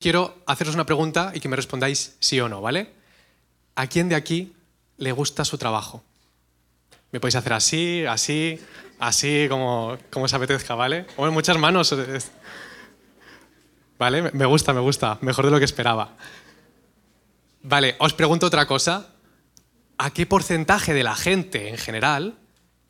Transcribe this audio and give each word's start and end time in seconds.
quiero 0.00 0.34
haceros 0.46 0.74
una 0.74 0.86
pregunta 0.86 1.32
y 1.34 1.40
que 1.40 1.48
me 1.48 1.56
respondáis 1.56 2.16
sí 2.18 2.40
o 2.40 2.48
no, 2.48 2.60
¿vale? 2.60 2.90
¿A 3.76 3.86
quién 3.86 4.08
de 4.08 4.16
aquí 4.16 4.54
le 4.96 5.12
gusta 5.12 5.44
su 5.44 5.58
trabajo? 5.58 6.02
Me 7.12 7.20
podéis 7.20 7.36
hacer 7.36 7.52
así, 7.52 8.04
así, 8.06 8.58
así, 8.98 9.46
como, 9.48 9.98
como 10.10 10.24
os 10.24 10.34
apetezca, 10.34 10.74
¿vale? 10.74 11.06
Bueno, 11.16 11.32
muchas 11.32 11.58
manos. 11.58 11.94
¿Vale? 13.98 14.30
Me 14.32 14.46
gusta, 14.46 14.72
me 14.72 14.80
gusta. 14.80 15.18
Mejor 15.20 15.44
de 15.44 15.50
lo 15.50 15.58
que 15.58 15.64
esperaba. 15.64 16.16
Vale, 17.62 17.96
os 17.98 18.14
pregunto 18.14 18.46
otra 18.46 18.66
cosa. 18.66 19.08
¿A 19.98 20.10
qué 20.10 20.24
porcentaje 20.24 20.94
de 20.94 21.04
la 21.04 21.14
gente 21.14 21.68
en 21.68 21.76
general 21.76 22.38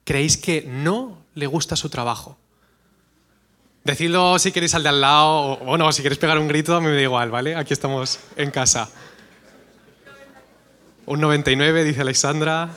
creéis 0.04 0.36
que 0.36 0.62
no 0.62 1.24
le 1.34 1.46
gusta 1.48 1.74
su 1.74 1.88
trabajo? 1.88 2.38
Decidlo 3.84 4.38
si 4.38 4.52
queréis 4.52 4.74
al 4.74 4.82
de 4.82 4.90
al 4.90 5.00
lado, 5.00 5.52
o 5.52 5.64
bueno, 5.64 5.90
si 5.92 6.02
queréis 6.02 6.18
pegar 6.18 6.38
un 6.38 6.48
grito, 6.48 6.76
a 6.76 6.80
mí 6.80 6.86
me 6.86 6.94
da 6.94 7.00
igual, 7.00 7.30
¿vale? 7.30 7.56
Aquí 7.56 7.72
estamos 7.72 8.18
en 8.36 8.50
casa. 8.50 8.90
Un 11.06 11.20
99, 11.20 11.84
dice 11.84 12.02
Alexandra. 12.02 12.68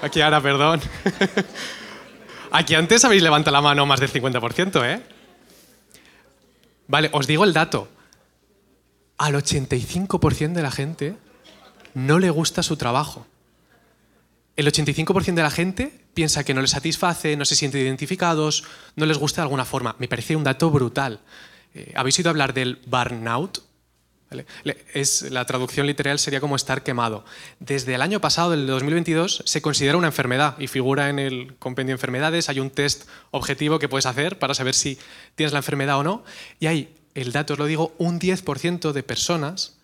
Aquí 0.00 0.20
ahora, 0.20 0.40
perdón. 0.40 0.80
Aquí 2.52 2.74
antes 2.74 3.04
habéis 3.04 3.22
levantado 3.22 3.52
la 3.54 3.60
mano 3.60 3.84
más 3.84 3.98
del 3.98 4.12
50%, 4.12 4.84
¿eh? 4.84 5.02
Vale, 6.86 7.10
os 7.12 7.26
digo 7.26 7.44
el 7.44 7.52
dato. 7.52 7.88
Al 9.18 9.34
85% 9.34 10.52
de 10.52 10.62
la 10.62 10.70
gente 10.70 11.16
no 11.94 12.18
le 12.18 12.30
gusta 12.30 12.62
su 12.62 12.76
trabajo. 12.76 13.26
El 14.56 14.66
85% 14.66 15.34
de 15.34 15.42
la 15.42 15.50
gente 15.50 16.01
piensa 16.14 16.44
que 16.44 16.54
no 16.54 16.60
les 16.60 16.70
satisface, 16.70 17.36
no 17.36 17.44
se 17.44 17.56
sienten 17.56 17.82
identificados, 17.82 18.64
no 18.96 19.06
les 19.06 19.18
gusta 19.18 19.40
de 19.40 19.44
alguna 19.44 19.64
forma. 19.64 19.96
Me 19.98 20.08
parece 20.08 20.36
un 20.36 20.44
dato 20.44 20.70
brutal. 20.70 21.20
Eh, 21.74 21.92
¿Habéis 21.96 22.18
oído 22.18 22.30
hablar 22.30 22.54
del 22.54 22.80
burnout? 22.86 23.62
Es, 24.94 25.30
la 25.30 25.44
traducción 25.44 25.86
literal 25.86 26.18
sería 26.18 26.40
como 26.40 26.56
estar 26.56 26.82
quemado. 26.82 27.24
Desde 27.60 27.94
el 27.94 28.02
año 28.02 28.20
pasado, 28.20 28.50
del 28.50 28.66
2022, 28.66 29.42
se 29.44 29.60
considera 29.60 29.98
una 29.98 30.06
enfermedad 30.06 30.58
y 30.58 30.68
figura 30.68 31.10
en 31.10 31.18
el 31.18 31.54
compendio 31.58 31.92
de 31.92 31.96
enfermedades. 31.96 32.48
Hay 32.48 32.60
un 32.60 32.70
test 32.70 33.08
objetivo 33.30 33.78
que 33.78 33.88
puedes 33.88 34.06
hacer 34.06 34.38
para 34.38 34.54
saber 34.54 34.74
si 34.74 34.98
tienes 35.34 35.52
la 35.52 35.58
enfermedad 35.58 35.98
o 35.98 36.02
no. 36.02 36.24
Y 36.60 36.66
hay, 36.66 36.94
el 37.14 37.32
dato 37.32 37.54
os 37.54 37.58
lo 37.58 37.66
digo, 37.66 37.94
un 37.98 38.18
10% 38.18 38.92
de 38.92 39.02
personas 39.02 39.76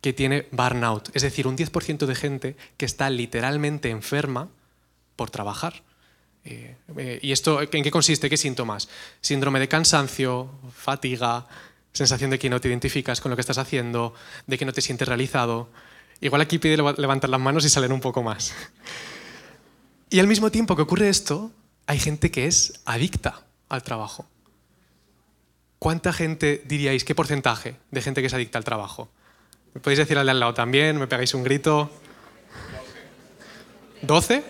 que 0.00 0.12
tiene 0.12 0.46
burnout, 0.52 1.08
es 1.14 1.22
decir, 1.22 1.48
un 1.48 1.56
10% 1.56 2.06
de 2.06 2.14
gente 2.14 2.56
que 2.76 2.86
está 2.86 3.10
literalmente 3.10 3.90
enferma 3.90 4.50
por 5.16 5.30
trabajar. 5.30 5.82
Eh, 6.44 6.76
eh, 6.96 7.18
¿Y 7.22 7.32
esto 7.32 7.60
en 7.60 7.82
qué 7.82 7.90
consiste? 7.90 8.30
¿Qué 8.30 8.36
síntomas? 8.36 8.88
Síndrome 9.20 9.58
de 9.58 9.68
cansancio, 9.68 10.50
fatiga, 10.72 11.46
sensación 11.92 12.30
de 12.30 12.38
que 12.38 12.48
no 12.48 12.60
te 12.60 12.68
identificas 12.68 13.20
con 13.20 13.30
lo 13.30 13.36
que 13.36 13.40
estás 13.40 13.58
haciendo, 13.58 14.14
de 14.46 14.56
que 14.56 14.64
no 14.64 14.72
te 14.72 14.80
sientes 14.80 15.08
realizado. 15.08 15.68
Igual 16.20 16.42
aquí 16.42 16.58
pide 16.58 16.76
levantar 16.76 17.30
las 17.30 17.40
manos 17.40 17.64
y 17.64 17.68
salen 17.68 17.92
un 17.92 18.00
poco 18.00 18.22
más. 18.22 18.54
Y 20.08 20.20
al 20.20 20.28
mismo 20.28 20.52
tiempo 20.52 20.76
que 20.76 20.82
ocurre 20.82 21.08
esto, 21.08 21.50
hay 21.88 21.98
gente 21.98 22.30
que 22.30 22.46
es 22.46 22.80
adicta 22.84 23.42
al 23.68 23.82
trabajo. 23.82 24.24
¿Cuánta 25.80 26.12
gente 26.12 26.62
diríais, 26.64 27.04
qué 27.04 27.14
porcentaje 27.14 27.76
de 27.90 28.02
gente 28.02 28.20
que 28.20 28.28
es 28.28 28.34
adicta 28.34 28.56
al 28.56 28.64
trabajo? 28.64 29.08
¿Me 29.74 29.80
podéis 29.80 29.98
decir 29.98 30.16
al 30.16 30.26
de 30.26 30.30
al 30.30 30.40
lado 30.40 30.54
también? 30.54 30.96
¿Me 30.96 31.08
pegáis 31.08 31.34
un 31.34 31.42
grito? 31.42 31.90
¿12? 34.02 34.44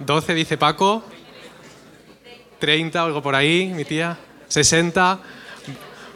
¿12 0.00 0.34
dice 0.34 0.56
Paco? 0.56 1.04
¿30 2.60 2.96
algo 2.96 3.22
por 3.22 3.34
ahí, 3.34 3.66
mi 3.68 3.84
tía? 3.84 4.18
¿60? 4.48 5.18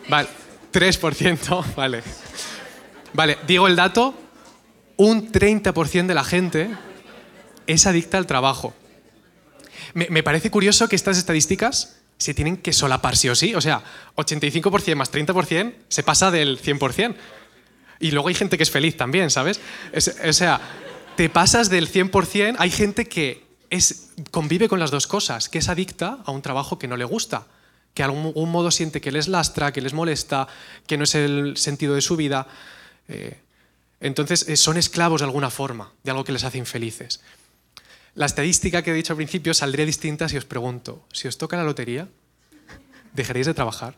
Vale, 0.08 0.28
3%, 0.72 1.74
vale. 1.76 2.02
Vale, 3.12 3.38
digo 3.46 3.66
el 3.66 3.76
dato, 3.76 4.14
un 4.96 5.30
30% 5.30 6.06
de 6.06 6.14
la 6.14 6.24
gente 6.24 6.70
es 7.66 7.86
adicta 7.86 8.18
al 8.18 8.26
trabajo. 8.26 8.74
Me, 9.94 10.06
me, 10.08 10.22
parece 10.22 10.50
curioso 10.50 10.88
que 10.88 10.96
estas 10.96 11.18
estadísticas 11.18 11.96
se 12.16 12.34
tienen 12.34 12.56
que 12.56 12.72
solapar 12.72 13.16
sí 13.16 13.28
o 13.28 13.34
sí. 13.34 13.54
O 13.54 13.60
sea, 13.60 13.82
85% 14.16 14.94
más 14.94 15.12
30% 15.12 15.74
se 15.88 16.02
pasa 16.02 16.30
del 16.30 16.60
100%. 16.60 17.14
Y 18.00 18.10
luego 18.10 18.28
hay 18.28 18.34
gente 18.34 18.56
que 18.56 18.62
es 18.62 18.70
feliz 18.70 18.96
también, 18.96 19.30
¿sabes? 19.30 19.60
o 19.94 20.32
sea, 20.32 20.60
te 21.16 21.28
pasas 21.28 21.70
del 21.70 21.90
100%, 21.90 22.56
hay 22.58 22.70
gente 22.70 23.06
que 23.06 23.41
es, 23.72 24.10
convive 24.30 24.68
con 24.68 24.78
las 24.78 24.90
dos 24.90 25.06
cosas, 25.06 25.48
que 25.48 25.58
es 25.58 25.70
adicta 25.70 26.18
a 26.26 26.30
un 26.30 26.42
trabajo 26.42 26.78
que 26.78 26.86
no 26.86 26.98
le 26.98 27.06
gusta, 27.06 27.46
que 27.94 28.02
de 28.02 28.04
algún 28.04 28.50
modo 28.50 28.70
siente 28.70 29.00
que 29.00 29.10
les 29.10 29.28
lastra, 29.28 29.72
que 29.72 29.80
les 29.80 29.94
molesta, 29.94 30.46
que 30.86 30.98
no 30.98 31.04
es 31.04 31.14
el 31.14 31.56
sentido 31.56 31.94
de 31.94 32.02
su 32.02 32.16
vida. 32.16 32.46
Eh, 33.08 33.38
entonces, 34.00 34.46
eh, 34.48 34.58
son 34.58 34.76
esclavos 34.76 35.22
de 35.22 35.24
alguna 35.24 35.48
forma, 35.48 35.90
de 36.04 36.10
algo 36.10 36.22
que 36.22 36.32
les 36.32 36.44
hace 36.44 36.58
infelices. 36.58 37.22
La 38.14 38.26
estadística 38.26 38.82
que 38.82 38.90
he 38.90 38.94
dicho 38.94 39.14
al 39.14 39.16
principio 39.16 39.54
saldría 39.54 39.86
distinta 39.86 40.28
si 40.28 40.36
os 40.36 40.44
pregunto, 40.44 41.06
si 41.10 41.26
os 41.26 41.38
toca 41.38 41.56
la 41.56 41.64
lotería, 41.64 42.08
¿dejaréis 43.14 43.46
de 43.46 43.54
trabajar? 43.54 43.94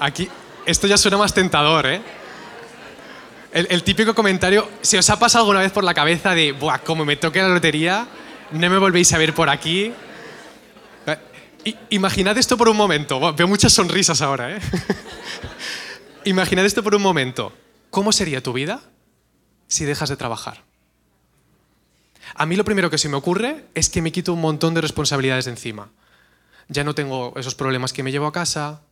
Aquí, 0.00 0.28
esto 0.66 0.88
ya 0.88 0.98
suena 0.98 1.18
más 1.18 1.34
tentador, 1.34 1.86
¿eh? 1.86 2.17
El, 3.58 3.82
típico 3.82 4.14
comentario, 4.14 4.70
si 4.82 4.96
os 4.98 5.10
ha 5.10 5.18
pasado 5.18 5.42
alguna 5.42 5.58
vez 5.58 5.72
por 5.72 5.82
la 5.82 5.92
cabeza 5.92 6.32
de, 6.32 6.52
Buah, 6.52 6.78
como 6.78 7.04
me 7.04 7.16
toque 7.16 7.42
la 7.42 7.48
lotería, 7.48 8.06
no 8.52 8.70
me 8.70 8.78
volvéis 8.78 9.12
a 9.12 9.18
ver 9.18 9.34
por 9.34 9.50
aquí. 9.50 9.92
imaginad 11.90 12.38
esto 12.38 12.56
por 12.56 12.68
un 12.68 12.76
momento. 12.76 13.34
veo 13.34 13.48
muchas 13.48 13.72
sonrisas 13.72 14.22
ahora, 14.22 14.54
¿eh? 14.54 14.60
imaginad 16.24 16.66
esto 16.66 16.84
por 16.84 16.94
un 16.94 17.02
momento. 17.02 17.52
¿Cómo 17.90 18.12
sería 18.12 18.44
tu 18.44 18.52
vida 18.52 18.80
si 19.66 19.84
dejas 19.84 20.08
de 20.08 20.16
trabajar? 20.16 20.62
A 22.36 22.46
mí 22.46 22.54
lo 22.54 22.64
primero 22.64 22.90
que 22.90 22.98
se 22.98 23.08
me 23.08 23.16
ocurre 23.16 23.64
es 23.74 23.90
que 23.90 24.02
me 24.02 24.12
quito 24.12 24.32
un 24.34 24.40
montón 24.40 24.72
de 24.74 24.82
responsabilidades 24.82 25.46
de 25.46 25.50
encima. 25.50 25.90
Ya 26.68 26.84
no 26.84 26.94
tengo 26.94 27.32
esos 27.36 27.56
problemas 27.56 27.92
que 27.92 28.04
me 28.04 28.12
llevo 28.12 28.28
a 28.28 28.32
casa, 28.32 28.82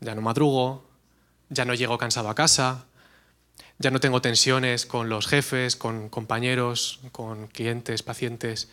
ya 0.00 0.14
no 0.14 0.22
madrugo, 0.22 0.88
ya 1.50 1.66
no 1.66 1.74
llego 1.74 1.98
cansado 1.98 2.30
a 2.30 2.34
casa, 2.34 2.86
ya 3.78 3.90
no 3.90 4.00
tengo 4.00 4.22
tensiones 4.22 4.86
con 4.86 5.08
los 5.08 5.26
jefes, 5.26 5.76
con 5.76 6.08
compañeros, 6.08 7.00
con 7.12 7.48
clientes, 7.48 8.02
pacientes. 8.02 8.70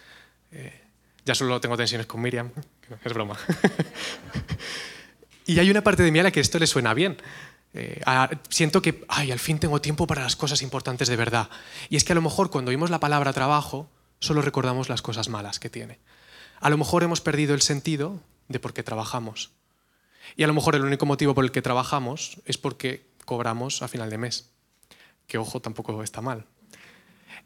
Eh, 0.52 0.82
ya 1.26 1.36
solo 1.36 1.60
tengo 1.60 1.78
tensiones 1.78 2.08
con 2.08 2.22
Miriam, 2.22 2.52
es 3.04 3.14
broma. 3.14 3.38
y 5.46 5.60
hay 5.60 5.70
una 5.70 5.84
parte 5.84 6.04
de 6.04 6.12
mí 6.12 6.20
a 6.20 6.24
la 6.24 6.32
que 6.32 6.40
esto 6.40 6.60
le 6.60 6.68
suena 6.68 6.94
bien. 6.94 7.18
Eh, 7.74 8.02
siento 8.50 8.82
que, 8.82 9.04
ay, 9.08 9.32
al 9.32 9.40
fin 9.40 9.60
tengo 9.60 9.82
tiempo 9.82 10.06
para 10.08 10.24
las 10.24 10.36
cosas 10.36 10.62
importantes 10.62 11.08
de 11.08 11.16
verdad. 11.16 11.50
Y 11.90 11.96
es 11.96 12.04
que 12.04 12.14
a 12.14 12.16
lo 12.16 12.22
mejor 12.22 12.50
cuando 12.50 12.70
oímos 12.70 12.90
la 12.90 13.00
palabra 13.00 13.34
trabajo, 13.34 13.90
solo 14.20 14.42
recordamos 14.42 14.90
las 14.90 15.02
cosas 15.02 15.28
malas 15.28 15.60
que 15.60 15.70
tiene. 15.70 16.00
A 16.60 16.70
lo 16.70 16.78
mejor 16.78 17.04
hemos 17.04 17.20
perdido 17.20 17.56
el 17.56 17.62
sentido 17.62 18.22
de 18.48 18.60
por 18.60 18.74
qué 18.74 18.84
trabajamos. 18.84 19.52
Y 20.38 20.44
a 20.44 20.48
lo 20.48 20.54
mejor 20.54 20.76
el 20.76 20.86
único 20.86 21.06
motivo 21.06 21.36
por 21.36 21.44
el 21.44 21.52
que 21.52 21.62
trabajamos 21.62 22.38
es 22.46 22.58
porque 22.58 23.06
cobramos 23.26 23.82
a 23.82 23.88
final 23.88 24.10
de 24.10 24.18
mes. 24.18 24.53
Que 25.34 25.40
ojo, 25.40 25.60
tampoco 25.62 26.04
está 26.04 26.22
mal. 26.22 26.46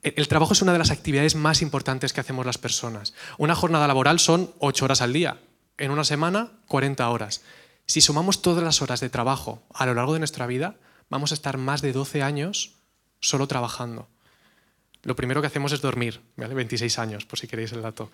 El 0.04 0.28
trabajo 0.28 0.52
es 0.52 0.62
una 0.62 0.74
de 0.74 0.78
las 0.78 0.92
actividades 0.92 1.36
más 1.36 1.62
importantes 1.62 2.12
que 2.12 2.20
hacemos 2.20 2.46
las 2.46 2.58
personas. 2.58 3.14
Una 3.38 3.56
jornada 3.56 3.88
laboral 3.88 4.20
son 4.20 4.52
8 4.60 4.84
horas 4.84 5.02
al 5.02 5.14
día. 5.14 5.40
En 5.78 5.92
una 5.92 6.04
semana, 6.04 6.52
40 6.68 7.10
horas. 7.10 7.44
Si 7.86 8.02
sumamos 8.02 8.42
todas 8.42 8.62
las 8.62 8.82
horas 8.82 9.00
de 9.00 9.10
trabajo 9.10 9.64
a 9.74 9.86
lo 9.86 9.94
largo 9.94 10.12
de 10.12 10.20
nuestra 10.20 10.48
vida, 10.48 10.76
vamos 11.10 11.32
a 11.32 11.36
estar 11.36 11.58
más 11.58 11.82
de 11.82 11.94
12 11.94 12.24
años 12.24 12.76
solo 13.22 13.48
trabajando. 13.48 14.10
Lo 15.04 15.16
primero 15.16 15.40
que 15.40 15.48
hacemos 15.48 15.72
es 15.72 15.80
dormir, 15.80 16.20
¿vale? 16.36 16.56
26 16.56 17.00
años, 17.00 17.26
por 17.26 17.40
si 17.40 17.48
queréis 17.48 17.72
el 17.72 17.84
dato. 17.84 18.12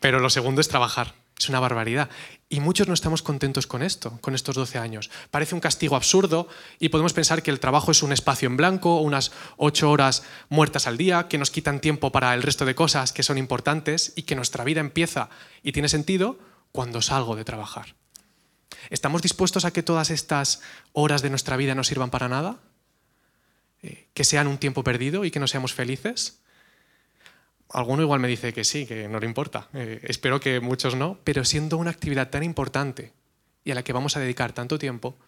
Pero 0.00 0.20
lo 0.20 0.30
segundo 0.30 0.60
es 0.60 0.68
trabajar. 0.68 1.14
Es 1.38 1.48
una 1.48 1.60
barbaridad. 1.60 2.10
Y 2.48 2.58
muchos 2.58 2.88
no 2.88 2.94
estamos 2.94 3.22
contentos 3.22 3.68
con 3.68 3.82
esto, 3.82 4.18
con 4.20 4.34
estos 4.34 4.56
12 4.56 4.78
años. 4.78 5.08
Parece 5.30 5.54
un 5.54 5.60
castigo 5.60 5.94
absurdo 5.94 6.48
y 6.80 6.88
podemos 6.88 7.12
pensar 7.12 7.44
que 7.44 7.52
el 7.52 7.60
trabajo 7.60 7.92
es 7.92 8.02
un 8.02 8.12
espacio 8.12 8.48
en 8.48 8.56
blanco, 8.56 9.00
unas 9.00 9.30
8 9.56 9.88
horas 9.88 10.24
muertas 10.48 10.88
al 10.88 10.96
día, 10.96 11.28
que 11.28 11.38
nos 11.38 11.52
quitan 11.52 11.80
tiempo 11.80 12.10
para 12.10 12.34
el 12.34 12.42
resto 12.42 12.64
de 12.64 12.74
cosas 12.74 13.12
que 13.12 13.22
son 13.22 13.38
importantes 13.38 14.12
y 14.16 14.22
que 14.22 14.34
nuestra 14.34 14.64
vida 14.64 14.80
empieza 14.80 15.30
y 15.62 15.70
tiene 15.70 15.88
sentido 15.88 16.38
cuando 16.72 17.02
salgo 17.02 17.36
de 17.36 17.44
trabajar. 17.44 17.94
¿Estamos 18.90 19.22
dispuestos 19.22 19.64
a 19.64 19.70
que 19.70 19.84
todas 19.84 20.10
estas 20.10 20.60
horas 20.92 21.22
de 21.22 21.30
nuestra 21.30 21.56
vida 21.56 21.74
no 21.76 21.84
sirvan 21.84 22.10
para 22.10 22.28
nada? 22.28 22.56
Eh, 23.82 24.08
¿Que 24.12 24.24
sean 24.24 24.48
un 24.48 24.58
tiempo 24.58 24.82
perdido 24.82 25.24
y 25.24 25.30
que 25.30 25.40
no 25.40 25.46
seamos 25.46 25.72
felices? 25.72 26.40
Alguno 27.70 28.02
igual 28.02 28.20
me 28.20 28.28
dice 28.28 28.52
que 28.52 28.64
sí, 28.64 28.86
que 28.86 29.08
no 29.08 29.20
le 29.20 29.26
importa. 29.26 29.68
Eh, 29.74 30.00
espero 30.04 30.40
que 30.40 30.60
muchos 30.60 30.94
no, 30.94 31.18
pero 31.24 31.44
siendo 31.44 31.76
una 31.76 31.90
actividad 31.90 32.30
tan 32.30 32.42
importante 32.42 33.12
y 33.64 33.70
a 33.70 33.74
la 33.74 33.84
que 33.84 33.92
vamos 33.92 34.16
a 34.16 34.20
dedicar 34.20 34.52
tanto 34.52 34.78
tiempo, 34.78 35.18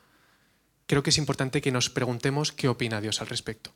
creo 0.86 1.02
que 1.02 1.10
es 1.10 1.18
importante 1.18 1.60
que 1.60 1.70
nos 1.70 1.90
preguntemos 1.90 2.52
qué 2.52 2.68
opina 2.68 3.00
Dios 3.00 3.20
al 3.20 3.26
respecto. 3.26 3.72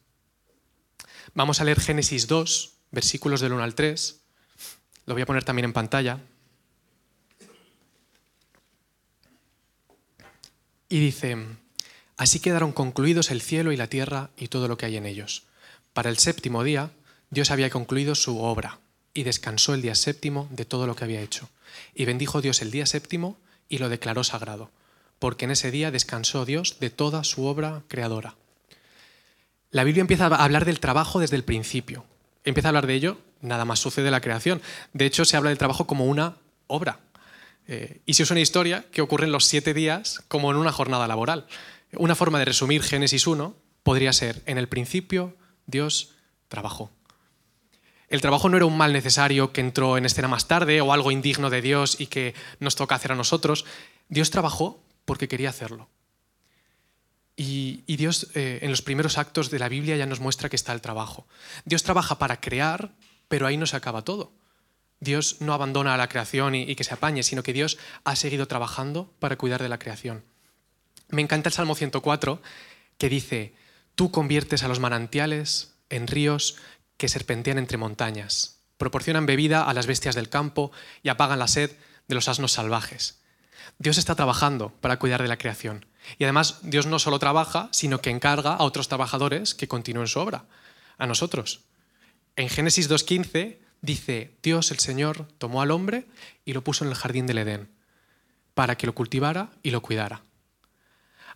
Vamos 1.34 1.60
a 1.60 1.64
leer 1.64 1.80
Génesis 1.80 2.26
2, 2.26 2.72
versículos 2.90 3.40
del 3.40 3.52
1 3.52 3.62
al 3.62 3.74
3. 3.74 4.20
Lo 5.06 5.14
voy 5.14 5.22
a 5.22 5.26
poner 5.26 5.44
también 5.44 5.66
en 5.66 5.72
pantalla. 5.72 6.20
Y 10.88 11.00
dice, 11.00 11.36
así 12.16 12.40
quedaron 12.40 12.72
concluidos 12.72 13.30
el 13.30 13.42
cielo 13.42 13.72
y 13.72 13.76
la 13.76 13.88
tierra 13.88 14.30
y 14.36 14.48
todo 14.48 14.68
lo 14.68 14.78
que 14.78 14.86
hay 14.86 14.96
en 14.96 15.06
ellos. 15.06 15.44
Para 15.92 16.08
el 16.08 16.18
séptimo 16.18 16.64
día, 16.64 16.90
Dios 17.34 17.50
había 17.50 17.68
concluido 17.68 18.14
su 18.14 18.40
obra 18.40 18.78
y 19.12 19.24
descansó 19.24 19.74
el 19.74 19.82
día 19.82 19.96
séptimo 19.96 20.48
de 20.52 20.64
todo 20.64 20.86
lo 20.86 20.94
que 20.94 21.04
había 21.04 21.20
hecho. 21.20 21.50
Y 21.92 22.04
bendijo 22.04 22.40
Dios 22.40 22.62
el 22.62 22.70
día 22.70 22.86
séptimo 22.86 23.36
y 23.68 23.78
lo 23.78 23.88
declaró 23.88 24.22
sagrado, 24.22 24.70
porque 25.18 25.44
en 25.44 25.50
ese 25.50 25.72
día 25.72 25.90
descansó 25.90 26.44
Dios 26.44 26.78
de 26.78 26.90
toda 26.90 27.24
su 27.24 27.44
obra 27.44 27.82
creadora. 27.88 28.36
La 29.72 29.82
Biblia 29.82 30.02
empieza 30.02 30.26
a 30.26 30.44
hablar 30.44 30.64
del 30.64 30.78
trabajo 30.78 31.18
desde 31.18 31.34
el 31.34 31.42
principio. 31.42 32.04
Empieza 32.44 32.68
a 32.68 32.70
hablar 32.70 32.86
de 32.86 32.94
ello, 32.94 33.18
nada 33.40 33.64
más 33.64 33.80
sucede 33.80 34.12
la 34.12 34.20
creación. 34.20 34.62
De 34.92 35.04
hecho, 35.04 35.24
se 35.24 35.36
habla 35.36 35.50
del 35.50 35.58
trabajo 35.58 35.88
como 35.88 36.04
una 36.04 36.36
obra. 36.68 37.00
Eh, 37.66 38.00
y 38.06 38.14
si 38.14 38.22
es 38.22 38.30
una 38.30 38.40
historia 38.40 38.86
que 38.92 39.02
ocurre 39.02 39.24
en 39.26 39.32
los 39.32 39.46
siete 39.46 39.74
días 39.74 40.22
como 40.28 40.52
en 40.52 40.56
una 40.56 40.70
jornada 40.70 41.08
laboral. 41.08 41.46
Una 41.94 42.14
forma 42.14 42.38
de 42.38 42.44
resumir 42.44 42.84
Génesis 42.84 43.26
1 43.26 43.56
podría 43.82 44.12
ser, 44.12 44.42
en 44.46 44.58
el 44.58 44.68
principio 44.68 45.36
Dios 45.66 46.12
trabajó. 46.46 46.92
El 48.14 48.20
trabajo 48.20 48.48
no 48.48 48.56
era 48.56 48.64
un 48.64 48.76
mal 48.76 48.92
necesario 48.92 49.52
que 49.52 49.60
entró 49.60 49.98
en 49.98 50.04
escena 50.04 50.28
más 50.28 50.46
tarde 50.46 50.80
o 50.80 50.92
algo 50.92 51.10
indigno 51.10 51.50
de 51.50 51.60
Dios 51.60 52.00
y 52.00 52.06
que 52.06 52.32
nos 52.60 52.76
toca 52.76 52.94
hacer 52.94 53.10
a 53.10 53.16
nosotros. 53.16 53.64
Dios 54.08 54.30
trabajó 54.30 54.80
porque 55.04 55.26
quería 55.26 55.50
hacerlo. 55.50 55.88
Y, 57.34 57.82
Dios 57.88 58.28
eh, 58.36 58.60
en 58.62 58.70
los 58.70 58.82
primeros 58.82 59.18
actos 59.18 59.50
de 59.50 59.58
la 59.58 59.68
Biblia 59.68 59.96
ya 59.96 60.06
nos 60.06 60.20
muestra 60.20 60.48
que 60.48 60.54
está 60.54 60.72
el 60.72 60.80
trabajo. 60.80 61.26
Dios 61.64 61.82
trabaja 61.82 62.16
para 62.20 62.40
crear, 62.40 62.92
pero 63.26 63.48
ahí 63.48 63.56
no 63.56 63.66
se 63.66 63.74
acaba 63.74 64.02
todo. 64.02 64.32
Dios 65.00 65.40
no 65.40 65.52
abandona 65.52 65.94
a 65.94 65.96
la 65.96 66.08
creación 66.08 66.54
y, 66.54 66.72
que 66.76 66.84
se 66.84 66.94
apañe, 66.94 67.24
sino 67.24 67.42
que 67.42 67.52
Dios 67.52 67.78
ha 68.04 68.14
seguido 68.14 68.46
trabajando 68.46 69.12
para 69.18 69.34
cuidar 69.34 69.60
de 69.60 69.68
la 69.68 69.80
creación. 69.80 70.22
Me 71.08 71.20
encanta 71.20 71.48
el 71.48 71.52
Salmo 71.52 71.74
104 71.74 72.40
que 72.96 73.08
dice, 73.08 73.54
tú 73.96 74.12
conviertes 74.12 74.62
a 74.62 74.68
los 74.68 74.78
manantiales 74.78 75.74
en 75.90 76.06
ríos 76.06 76.58
que 77.04 77.08
serpentean 77.10 77.58
entre 77.58 77.76
montañas, 77.76 78.62
proporcionan 78.78 79.26
bebida 79.26 79.68
a 79.68 79.74
las 79.74 79.86
bestias 79.86 80.14
del 80.14 80.30
campo 80.30 80.72
y 81.02 81.10
apagan 81.10 81.38
la 81.38 81.48
sed 81.48 81.70
de 82.08 82.14
los 82.14 82.28
asnos 82.30 82.52
salvajes. 82.52 83.20
Dios 83.78 83.98
está 83.98 84.14
trabajando 84.14 84.70
para 84.80 84.98
cuidar 84.98 85.20
de 85.20 85.28
la 85.28 85.36
creación. 85.36 85.84
Y 86.16 86.24
además 86.24 86.60
Dios 86.62 86.86
no 86.86 86.98
solo 86.98 87.18
trabaja, 87.18 87.68
sino 87.72 88.00
que 88.00 88.08
encarga 88.08 88.54
a 88.54 88.62
otros 88.62 88.88
trabajadores 88.88 89.54
que 89.54 89.68
continúen 89.68 90.06
su 90.06 90.18
obra, 90.18 90.46
a 90.96 91.06
nosotros. 91.06 91.64
En 92.36 92.48
Génesis 92.48 92.88
2.15 92.88 93.58
dice, 93.82 94.38
Dios 94.42 94.70
el 94.70 94.78
Señor 94.78 95.28
tomó 95.36 95.60
al 95.60 95.72
hombre 95.72 96.06
y 96.46 96.54
lo 96.54 96.64
puso 96.64 96.86
en 96.86 96.90
el 96.90 96.96
jardín 96.96 97.26
del 97.26 97.36
Edén, 97.36 97.68
para 98.54 98.78
que 98.78 98.86
lo 98.86 98.94
cultivara 98.94 99.50
y 99.62 99.72
lo 99.72 99.82
cuidara. 99.82 100.22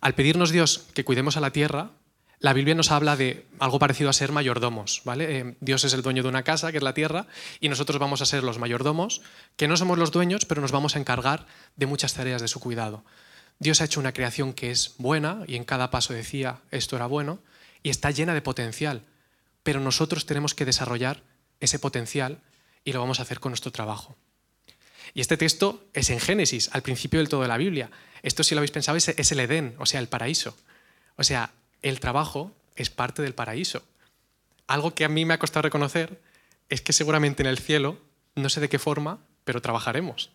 Al 0.01 0.15
pedirnos 0.15 0.49
Dios 0.49 0.87
que 0.95 1.05
cuidemos 1.05 1.37
a 1.37 1.41
la 1.41 1.51
tierra, 1.51 1.91
la 2.39 2.53
Biblia 2.53 2.73
nos 2.73 2.91
habla 2.91 3.17
de 3.17 3.45
algo 3.59 3.79
parecido 3.79 4.09
a 4.09 4.13
ser 4.13 4.31
mayordomos, 4.31 5.01
¿vale? 5.03 5.39
Eh, 5.39 5.55
Dios 5.59 5.83
es 5.83 5.93
el 5.93 6.01
dueño 6.01 6.23
de 6.23 6.29
una 6.29 6.43
casa, 6.43 6.71
que 6.71 6.77
es 6.77 6.83
la 6.83 6.93
tierra, 6.93 7.27
y 7.59 7.67
nosotros 7.67 7.99
vamos 7.99 8.21
a 8.21 8.25
ser 8.25 8.43
los 8.43 8.59
mayordomos, 8.59 9.21
que 9.57 9.67
no 9.67 9.75
somos 9.75 9.97
los 9.97 10.11
dueños, 10.11 10.45
pero 10.45 10.61
nos 10.61 10.71
vamos 10.71 10.95
a 10.95 10.99
encargar 10.99 11.45
de 11.75 11.85
muchas 11.85 12.13
tareas 12.13 12.41
de 12.41 12.47
su 12.47 12.61
cuidado. 12.61 13.03
Dios 13.59 13.81
ha 13.81 13.85
hecho 13.85 13.99
una 13.99 14.13
creación 14.13 14.53
que 14.53 14.71
es 14.71 14.95
buena, 14.97 15.43
y 15.47 15.57
en 15.57 15.65
cada 15.65 15.91
paso 15.91 16.13
decía, 16.13 16.61
esto 16.71 16.95
era 16.95 17.07
bueno, 17.07 17.39
y 17.83 17.89
está 17.89 18.09
llena 18.11 18.33
de 18.33 18.41
potencial, 18.41 19.03
pero 19.63 19.81
nosotros 19.81 20.25
tenemos 20.25 20.55
que 20.55 20.65
desarrollar 20.65 21.21
ese 21.59 21.77
potencial 21.77 22.39
y 22.85 22.93
lo 22.93 23.01
vamos 23.01 23.19
a 23.19 23.23
hacer 23.23 23.41
con 23.41 23.51
nuestro 23.51 23.71
trabajo. 23.73 24.15
Y 25.13 25.19
este 25.19 25.35
texto 25.35 25.83
es 25.93 26.09
en 26.09 26.21
Génesis, 26.21 26.69
al 26.71 26.83
principio 26.83 27.19
del 27.19 27.27
todo 27.27 27.41
de 27.41 27.47
la 27.49 27.57
Biblia. 27.57 27.91
Esto, 28.21 28.43
si 28.43 28.55
lo 28.55 28.59
habéis 28.59 28.71
pensado, 28.71 28.97
es 28.97 29.31
el 29.31 29.39
Edén, 29.39 29.75
o 29.79 29.85
sea, 29.85 29.99
el 29.99 30.07
paraíso. 30.07 30.55
O 31.15 31.23
sea, 31.23 31.51
el 31.81 31.99
trabajo 31.99 32.55
es 32.75 32.89
parte 32.89 33.21
del 33.21 33.35
paraíso. 33.35 33.83
Algo 34.67 34.93
que 34.93 35.05
a 35.05 35.09
mí 35.09 35.25
me 35.25 35.33
ha 35.33 35.39
costado 35.39 35.63
reconocer 35.63 36.21
es 36.69 36.81
que 36.81 36.93
seguramente 36.93 37.43
en 37.43 37.47
el 37.47 37.57
cielo, 37.57 37.99
no 38.35 38.49
sé 38.49 38.61
de 38.61 38.69
qué 38.69 38.79
forma, 38.79 39.19
pero 39.43 39.61
trabajaremos. 39.61 40.31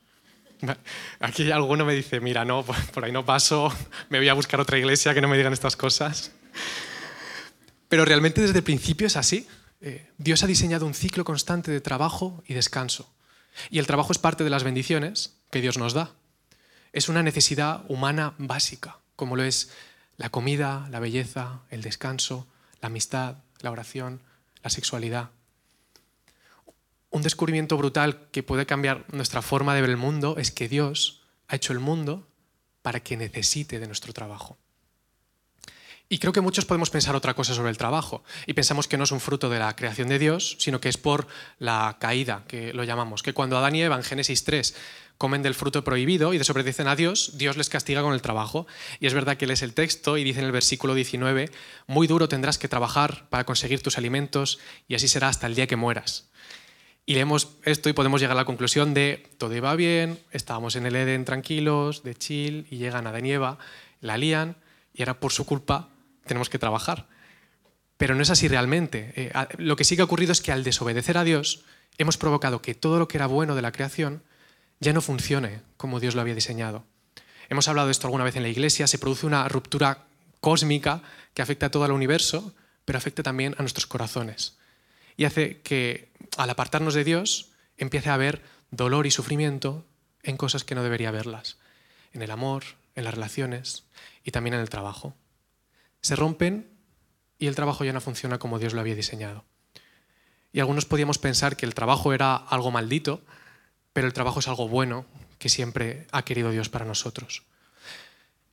Aquí 1.21 1.51
alguno 1.51 1.85
me 1.85 1.95
dice, 1.95 2.21
mira, 2.21 2.45
no, 2.45 2.65
por 2.65 3.05
ahí 3.05 3.13
no 3.13 3.25
paso, 3.25 3.73
me 4.09 4.19
voy 4.19 4.29
a 4.29 4.35
buscar 4.35 4.61
otra 4.61 4.79
iglesia 4.79 5.15
que 5.15 5.21
no 5.21 5.29
me 5.29 5.37
digan 5.37 5.53
estas 5.53 5.77
cosas. 5.77 6.33
Pero 7.89 8.05
realmente 8.05 8.41
desde 8.41 8.59
el 8.59 8.65
principio 8.65 9.07
es 9.07 9.17
así. 9.17 9.47
Eh, 9.81 10.11
Dios 10.19 10.43
ha 10.43 10.47
diseñado 10.47 10.87
un 10.87 10.95
ciclo 10.95 11.25
constante 11.25 11.71
de 11.71 11.81
trabajo 11.81 12.43
y 12.47 12.55
descanso. 12.55 13.13
Y 13.71 13.79
el 13.79 13.87
trabajo 13.87 14.13
es 14.13 14.19
parte 14.19 14.43
de 14.45 14.51
las 14.51 14.65
bendiciones 14.65 15.37
que 15.51 15.61
Dios 15.61 15.79
nos 15.79 15.93
da. 15.93 16.11
Es 16.93 17.09
una 17.09 17.23
necesidad 17.23 17.85
humana 17.89 18.35
básica, 18.39 18.99
como 19.17 19.37
lo 19.37 19.45
es 19.45 19.71
la 20.17 20.31
comida, 20.31 20.87
la 20.91 21.01
belleza, 21.01 21.63
el 21.71 21.83
descanso, 21.83 22.47
la 22.81 22.89
amistad, 22.89 23.37
la 23.61 23.71
oración, 23.71 24.23
la 24.63 24.71
sexualidad. 24.71 25.31
Un 27.11 27.23
descubrimiento 27.23 27.77
brutal 27.77 28.29
que 28.33 28.43
puede 28.43 28.67
cambiar 28.67 29.05
nuestra 29.13 29.43
forma 29.43 29.75
de 29.75 29.81
ver 29.81 29.91
el 29.91 29.97
mundo 29.97 30.37
es 30.39 30.51
que 30.51 30.69
Dios 30.69 31.23
ha 31.49 31.57
hecho 31.57 31.73
el 31.73 31.81
mundo 31.81 32.29
para 32.83 33.01
que 33.01 33.17
necesite 33.17 33.79
de 33.79 33.87
nuestro 33.87 34.13
trabajo. 34.13 34.59
Y 36.09 36.19
creo 36.19 36.33
que 36.33 36.43
muchos 36.43 36.67
podemos 36.67 36.91
pensar 36.91 37.17
otra 37.17 37.35
cosa 37.35 37.55
sobre 37.55 37.71
el 37.71 37.79
trabajo 37.79 38.23
y 38.47 38.53
pensamos 38.53 38.87
que 38.87 38.99
no 38.99 39.05
es 39.05 39.11
un 39.11 39.21
fruto 39.21 39.49
de 39.49 39.59
la 39.59 39.75
creación 39.75 40.09
de 40.09 40.19
Dios, 40.19 40.57
sino 40.61 40.81
que 40.81 40.91
es 40.91 40.99
por 40.99 41.27
la 41.59 41.97
caída, 41.99 42.45
que 42.47 42.75
lo 42.75 42.85
llamamos, 42.85 43.23
que 43.23 43.33
cuando 43.33 43.57
Adán 43.57 43.75
y 43.75 43.83
Eva 43.83 43.97
en 43.97 44.03
Génesis 44.03 44.45
3 44.45 44.75
comen 45.19 45.43
del 45.43 45.55
fruto 45.55 45.85
prohibido 45.85 46.35
y 46.35 46.39
desobedecen 46.39 46.89
a 46.89 46.97
Dios, 46.97 47.33
Dios 47.39 47.57
les 47.57 47.69
castiga 47.69 48.03
con 48.03 48.15
el 48.15 48.23
trabajo. 48.23 48.67
Y 49.01 49.07
es 49.07 49.15
verdad 49.15 49.37
que 49.37 49.47
lees 49.47 49.63
el 49.63 49.75
texto 49.75 50.19
y 50.19 50.25
dice 50.25 50.41
en 50.41 50.47
el 50.47 50.53
versículo 50.53 50.95
19, 50.95 51.51
muy 51.87 52.07
duro 52.07 52.29
tendrás 52.29 52.59
que 52.59 52.69
trabajar 52.69 53.29
para 53.31 53.45
conseguir 53.45 53.83
tus 53.83 53.99
alimentos 53.99 54.59
y 54.89 54.95
así 54.95 55.09
será 55.09 55.29
hasta 55.29 55.47
el 55.47 55.55
día 55.55 55.67
que 55.67 55.77
mueras. 55.77 56.31
Y 57.07 57.15
leemos 57.15 57.57
esto 57.65 57.89
y 57.89 57.93
podemos 57.93 58.21
llegar 58.21 58.37
a 58.37 58.41
la 58.41 58.47
conclusión 58.47 58.95
de 58.95 59.29
todo 59.37 59.55
iba 59.55 59.75
bien, 59.77 60.19
estábamos 60.31 60.75
en 60.75 60.87
el 60.87 60.97
Edén 60.97 61.27
tranquilos, 61.27 62.03
de 62.03 62.15
chill, 62.15 62.67
y 62.71 62.79
llegan 62.79 63.07
a 63.07 63.19
Eva, 63.19 63.59
la 64.01 64.17
lían 64.17 64.57
y 64.95 65.03
ahora 65.03 65.21
por 65.21 65.33
su 65.33 65.45
culpa 65.45 65.91
tenemos 66.25 66.49
que 66.49 66.59
trabajar. 66.59 67.07
Pero 67.99 68.15
no 68.15 68.23
es 68.23 68.31
así 68.31 68.49
realmente. 68.49 69.13
Eh, 69.17 69.33
lo 69.59 69.77
que 69.77 69.85
sí 69.85 69.97
que 69.97 70.03
ha 70.03 70.07
ocurrido 70.07 70.33
es 70.33 70.41
que 70.41 70.51
al 70.51 70.65
desobedecer 70.65 71.19
a 71.19 71.25
Dios 71.25 71.65
hemos 71.99 72.17
provocado 72.17 72.63
que 72.63 72.75
todo 72.75 72.99
lo 72.99 73.07
que 73.07 73.19
era 73.19 73.27
bueno 73.27 73.55
de 73.55 73.63
la 73.63 73.73
creación 73.73 74.23
ya 74.81 74.93
no 74.93 75.01
funcione 75.01 75.63
como 75.77 76.01
Dios 76.01 76.15
lo 76.15 76.21
había 76.21 76.35
diseñado. 76.35 76.85
Hemos 77.49 77.69
hablado 77.69 77.89
de 77.89 77.93
esto 77.93 78.07
alguna 78.07 78.25
vez 78.25 78.37
en 78.37 78.43
la 78.43 78.49
iglesia, 78.49 78.87
se 78.87 78.99
produce 78.99 79.27
una 79.27 79.49
ruptura 79.49 80.07
cósmica 80.41 81.03
que 81.35 81.43
afecta 81.43 81.67
a 81.67 81.71
todo 81.71 81.87
el 81.87 81.93
universo, 81.93 82.55
pero 82.85 82.99
afecta 82.99 83.23
también 83.23 83.55
a 83.59 83.63
nuestros 83.63 83.87
corazones. 83.87 84.59
Y 85.17 85.25
hace 85.25 85.61
que 85.61 86.11
al 86.37 86.51
apartarnos 86.51 86.95
de 86.95 87.05
Dios 87.05 87.51
empiece 87.77 88.11
a 88.11 88.15
haber 88.15 88.43
dolor 88.71 89.07
y 89.07 89.11
sufrimiento 89.11 89.85
en 90.23 90.37
cosas 90.37 90.65
que 90.65 90.75
no 90.75 90.83
debería 90.83 91.09
haberlas, 91.11 91.59
en 92.13 92.23
el 92.23 92.31
amor, 92.31 92.65
en 92.95 93.05
las 93.05 93.15
relaciones 93.15 93.85
y 94.25 94.31
también 94.31 94.55
en 94.55 94.61
el 94.61 94.71
trabajo. 94.71 95.15
Se 96.01 96.17
rompen 96.17 96.71
y 97.39 97.47
el 97.47 97.55
trabajo 97.55 97.85
ya 97.85 97.93
no 97.93 98.01
funciona 98.01 98.39
como 98.39 98.59
Dios 98.59 98.73
lo 98.73 98.81
había 98.81 98.95
diseñado. 98.95 99.45
Y 100.53 100.61
algunos 100.61 100.85
podíamos 100.85 101.19
pensar 101.19 101.57
que 101.57 101.67
el 101.67 101.75
trabajo 101.75 102.13
era 102.13 102.37
algo 102.37 102.71
maldito, 102.71 103.23
pero 103.95 104.07
el 104.07 104.13
trabajo 104.13 104.41
es 104.41 104.49
algo 104.49 104.69
bueno 104.69 105.07
que 105.39 105.49
siempre 105.49 106.07
ha 106.13 106.23
querido 106.23 106.51
Dios 106.51 106.69
para 106.69 106.85
nosotros. 106.85 107.45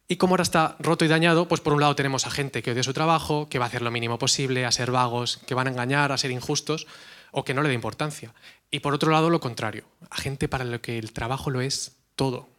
Y 0.07 0.17
como 0.17 0.33
ahora 0.33 0.43
está 0.43 0.75
roto 0.79 1.05
y 1.05 1.07
dañado, 1.07 1.47
pues 1.47 1.61
por 1.61 1.73
un 1.73 1.79
lado 1.79 1.95
tenemos 1.95 2.27
a 2.27 2.31
gente 2.31 2.61
que 2.61 2.71
odia 2.71 2.83
su 2.83 2.93
trabajo, 2.93 3.47
que 3.49 3.59
va 3.59 3.65
a 3.65 3.67
hacer 3.67 3.81
lo 3.81 3.91
mínimo 3.91 4.19
posible, 4.19 4.65
a 4.65 4.71
ser 4.71 4.91
vagos, 4.91 5.39
que 5.47 5.53
van 5.53 5.67
a 5.67 5.71
engañar, 5.71 6.11
a 6.11 6.17
ser 6.17 6.31
injustos 6.31 6.85
o 7.31 7.43
que 7.43 7.53
no 7.53 7.61
le 7.61 7.69
da 7.69 7.73
importancia. 7.73 8.33
Y 8.69 8.81
por 8.81 8.93
otro 8.93 9.11
lado 9.11 9.29
lo 9.29 9.39
contrario, 9.39 9.85
a 10.09 10.17
gente 10.17 10.47
para 10.47 10.65
lo 10.65 10.81
que 10.81 10.99
el 10.99 11.13
trabajo 11.13 11.49
lo 11.49 11.61
es 11.61 11.93
todo. 12.15 12.49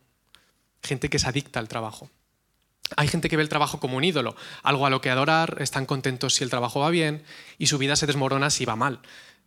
Gente 0.82 1.10
que 1.10 1.18
es 1.18 1.26
adicta 1.26 1.60
al 1.60 1.68
trabajo. 1.68 2.10
Hay 2.96 3.08
gente 3.08 3.28
que 3.28 3.36
ve 3.36 3.42
el 3.42 3.48
trabajo 3.48 3.80
como 3.80 3.96
un 3.96 4.04
ídolo, 4.04 4.34
algo 4.62 4.86
a 4.86 4.90
lo 4.90 5.00
que 5.00 5.10
adorar, 5.10 5.58
están 5.60 5.86
contentos 5.86 6.34
si 6.34 6.44
el 6.44 6.50
trabajo 6.50 6.80
va 6.80 6.90
bien 6.90 7.22
y 7.58 7.66
su 7.66 7.78
vida 7.78 7.96
se 7.96 8.06
desmorona 8.06 8.50
si 8.50 8.64
va 8.64 8.76
mal. 8.76 9.00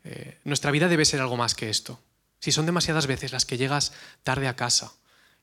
Eh, 0.03 0.37
nuestra 0.43 0.71
vida 0.71 0.87
debe 0.87 1.05
ser 1.05 1.21
algo 1.21 1.37
más 1.37 1.55
que 1.55 1.69
esto. 1.69 1.99
Si 2.39 2.51
son 2.51 2.65
demasiadas 2.65 3.07
veces 3.07 3.31
las 3.31 3.45
que 3.45 3.57
llegas 3.57 3.93
tarde 4.23 4.47
a 4.47 4.55
casa 4.55 4.93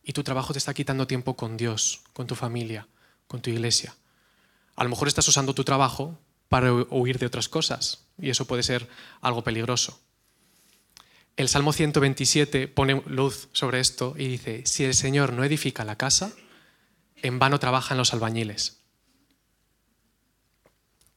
y 0.02 0.12
tu 0.12 0.22
trabajo 0.22 0.52
te 0.52 0.58
está 0.58 0.74
quitando 0.74 1.06
tiempo 1.06 1.36
con 1.36 1.56
Dios, 1.56 2.02
con 2.12 2.26
tu 2.26 2.34
familia, 2.34 2.88
con 3.26 3.40
tu 3.40 3.50
iglesia, 3.50 3.94
a 4.76 4.84
lo 4.84 4.90
mejor 4.90 5.08
estás 5.08 5.28
usando 5.28 5.54
tu 5.54 5.64
trabajo 5.64 6.18
para 6.48 6.72
huir 6.72 7.18
de 7.18 7.26
otras 7.26 7.48
cosas 7.48 8.06
y 8.18 8.30
eso 8.30 8.46
puede 8.46 8.62
ser 8.62 8.88
algo 9.20 9.42
peligroso. 9.42 10.00
El 11.36 11.48
Salmo 11.48 11.72
127 11.72 12.68
pone 12.68 13.02
luz 13.06 13.48
sobre 13.52 13.80
esto 13.80 14.14
y 14.18 14.28
dice, 14.28 14.62
si 14.66 14.84
el 14.84 14.94
Señor 14.94 15.32
no 15.32 15.44
edifica 15.44 15.84
la 15.84 15.96
casa, 15.96 16.32
en 17.16 17.38
vano 17.38 17.58
trabajan 17.58 17.96
los 17.96 18.12
albañiles 18.12 18.82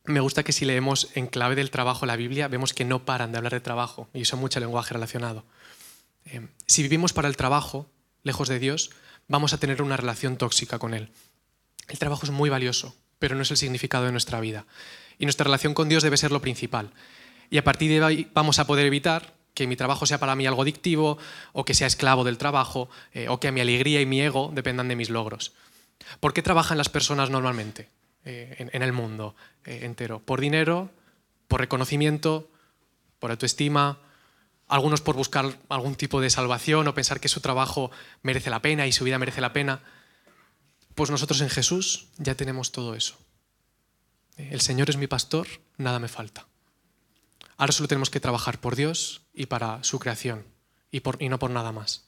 me 0.05 0.19
gusta 0.19 0.43
que 0.43 0.51
si 0.51 0.65
leemos 0.65 1.09
en 1.15 1.27
clave 1.27 1.55
del 1.55 1.71
trabajo 1.71 2.05
la 2.05 2.15
Biblia, 2.15 2.47
vemos 2.47 2.73
que 2.73 2.85
no 2.85 3.05
paran 3.05 3.31
de 3.31 3.37
hablar 3.37 3.53
de 3.53 3.59
trabajo 3.59 4.07
y 4.13 4.21
usan 4.21 4.39
mucho 4.39 4.59
lenguaje 4.59 4.93
relacionado. 4.93 5.43
Eh, 6.25 6.47
si 6.65 6.81
vivimos 6.81 7.13
para 7.13 7.27
el 7.27 7.37
trabajo, 7.37 7.89
lejos 8.23 8.49
de 8.49 8.59
Dios, 8.59 8.91
vamos 9.27 9.53
a 9.53 9.59
tener 9.59 9.81
una 9.81 9.97
relación 9.97 10.37
tóxica 10.37 10.79
con 10.79 10.93
Él. 10.93 11.11
El 11.87 11.99
trabajo 11.99 12.25
es 12.25 12.31
muy 12.31 12.49
valioso, 12.49 12.95
pero 13.19 13.35
no 13.35 13.43
es 13.43 13.51
el 13.51 13.57
significado 13.57 14.05
de 14.05 14.11
nuestra 14.11 14.39
vida. 14.39 14.65
Y 15.17 15.25
nuestra 15.25 15.45
relación 15.45 15.73
con 15.73 15.87
Dios 15.87 16.03
debe 16.03 16.17
ser 16.17 16.31
lo 16.31 16.41
principal. 16.41 16.91
Y 17.49 17.57
a 17.57 17.63
partir 17.63 17.89
de 17.91 18.03
ahí 18.03 18.31
vamos 18.33 18.59
a 18.59 18.67
poder 18.67 18.85
evitar 18.85 19.35
que 19.53 19.67
mi 19.67 19.75
trabajo 19.75 20.05
sea 20.05 20.19
para 20.19 20.35
mí 20.35 20.45
algo 20.45 20.63
adictivo, 20.63 21.17
o 21.53 21.63
que 21.63 21.73
sea 21.73 21.87
esclavo 21.87 22.25
del 22.25 22.37
trabajo, 22.37 22.89
eh, 23.13 23.29
o 23.29 23.39
que 23.39 23.51
mi 23.51 23.61
alegría 23.61 24.01
y 24.01 24.05
mi 24.05 24.21
ego 24.21 24.51
dependan 24.53 24.89
de 24.89 24.97
mis 24.97 25.09
logros. 25.09 25.53
¿Por 26.19 26.33
qué 26.33 26.41
trabajan 26.41 26.77
las 26.77 26.89
personas 26.89 27.29
normalmente 27.29 27.89
eh, 28.25 28.69
en, 28.73 28.81
el 28.81 28.91
mundo 28.91 29.35
entero? 29.63 30.19
¿Por 30.19 30.41
dinero? 30.41 30.91
¿Por 31.47 31.61
reconocimiento? 31.61 32.49
¿Por 33.19 33.31
autoestima? 33.31 33.99
Algunos 34.67 35.01
por 35.01 35.15
buscar 35.15 35.57
algún 35.69 35.95
tipo 35.95 36.21
de 36.21 36.29
salvación 36.29 36.87
o 36.87 36.95
pensar 36.95 37.19
que 37.19 37.29
su 37.29 37.39
trabajo 37.39 37.91
merece 38.23 38.49
la 38.49 38.61
pena 38.61 38.87
y 38.87 38.91
su 38.91 39.03
vida 39.03 39.19
merece 39.19 39.41
la 39.41 39.53
pena. 39.53 39.83
Pues 40.95 41.11
nosotros 41.11 41.41
en 41.41 41.49
Jesús 41.49 42.07
ya 42.17 42.35
tenemos 42.35 42.71
todo 42.71 42.95
eso. 42.95 43.15
El 44.37 44.61
Señor 44.61 44.89
es 44.89 44.97
mi 44.97 45.07
pastor, 45.07 45.47
nada 45.77 45.99
me 45.99 46.07
falta. 46.07 46.47
Ahora 47.57 47.71
solo 47.71 47.87
tenemos 47.87 48.09
que 48.09 48.19
trabajar 48.19 48.59
por 48.59 48.75
Dios 48.75 49.21
y 49.33 49.45
para 49.45 49.83
su 49.83 49.99
creación 49.99 50.45
y 50.91 51.29
no 51.29 51.39
por 51.39 51.51
nada 51.51 51.71
más. 51.71 52.05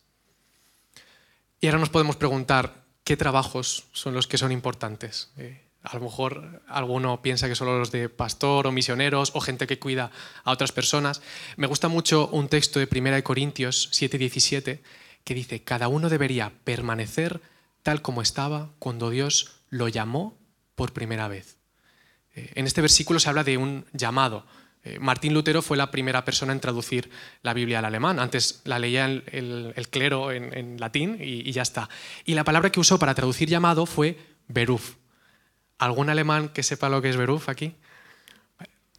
Y 1.59 1.67
ahora 1.67 1.79
nos 1.79 1.89
podemos 1.89 2.15
preguntar 2.15 2.85
qué 3.03 3.17
trabajos 3.17 3.85
son 3.91 4.13
los 4.13 4.27
que 4.27 4.37
son 4.37 4.51
importantes. 4.51 5.31
Eh, 5.37 5.66
a 5.89 5.95
lo 5.95 6.01
mejor 6.01 6.61
alguno 6.67 7.21
piensa 7.21 7.47
que 7.47 7.55
solo 7.55 7.79
los 7.79 7.91
de 7.91 8.09
pastor 8.09 8.67
o 8.67 8.71
misioneros 8.71 9.31
o 9.33 9.41
gente 9.41 9.67
que 9.67 9.79
cuida 9.79 10.11
a 10.43 10.51
otras 10.51 10.71
personas. 10.71 11.21
Me 11.55 11.67
gusta 11.67 11.87
mucho 11.87 12.27
un 12.27 12.49
texto 12.49 12.79
de 12.79 12.87
1 12.91 13.23
Corintios 13.23 13.89
7:17 13.91 14.81
que 15.23 15.33
dice, 15.33 15.63
cada 15.63 15.87
uno 15.87 16.09
debería 16.09 16.51
permanecer 16.63 17.41
tal 17.83 18.01
como 18.01 18.21
estaba 18.21 18.69
cuando 18.79 19.09
Dios 19.09 19.61
lo 19.69 19.87
llamó 19.87 20.37
por 20.75 20.93
primera 20.93 21.27
vez. 21.27 21.57
Eh, 22.35 22.51
en 22.55 22.65
este 22.65 22.81
versículo 22.81 23.19
se 23.19 23.29
habla 23.29 23.43
de 23.43 23.57
un 23.57 23.85
llamado, 23.93 24.45
eh, 24.83 24.99
Martín 24.99 25.33
Lutero 25.33 25.61
fue 25.61 25.75
la 25.75 25.91
primera 25.91 26.23
persona 26.23 26.53
en 26.53 26.59
traducir 26.59 27.09
la 27.41 27.53
Biblia 27.53 27.79
al 27.79 27.85
alemán. 27.85 28.19
Antes 28.19 28.61
la 28.63 28.79
leía 28.79 29.05
el, 29.05 29.87
clero 29.89 30.31
en, 30.31 30.79
latín 30.79 31.17
y, 31.19 31.51
ya 31.51 31.61
está. 31.61 31.89
Y 32.25 32.35
la 32.35 32.43
palabra 32.43 32.71
que 32.71 32.79
usó 32.79 32.99
para 32.99 33.15
traducir 33.15 33.49
llamado 33.49 33.85
fue 33.85 34.17
Beruf. 34.47 34.95
¿Algún 35.77 36.09
alemán 36.09 36.49
que 36.49 36.63
sepa 36.63 36.89
lo 36.89 37.01
que 37.01 37.09
es 37.09 37.17
Beruf 37.17 37.49
aquí? 37.49 37.75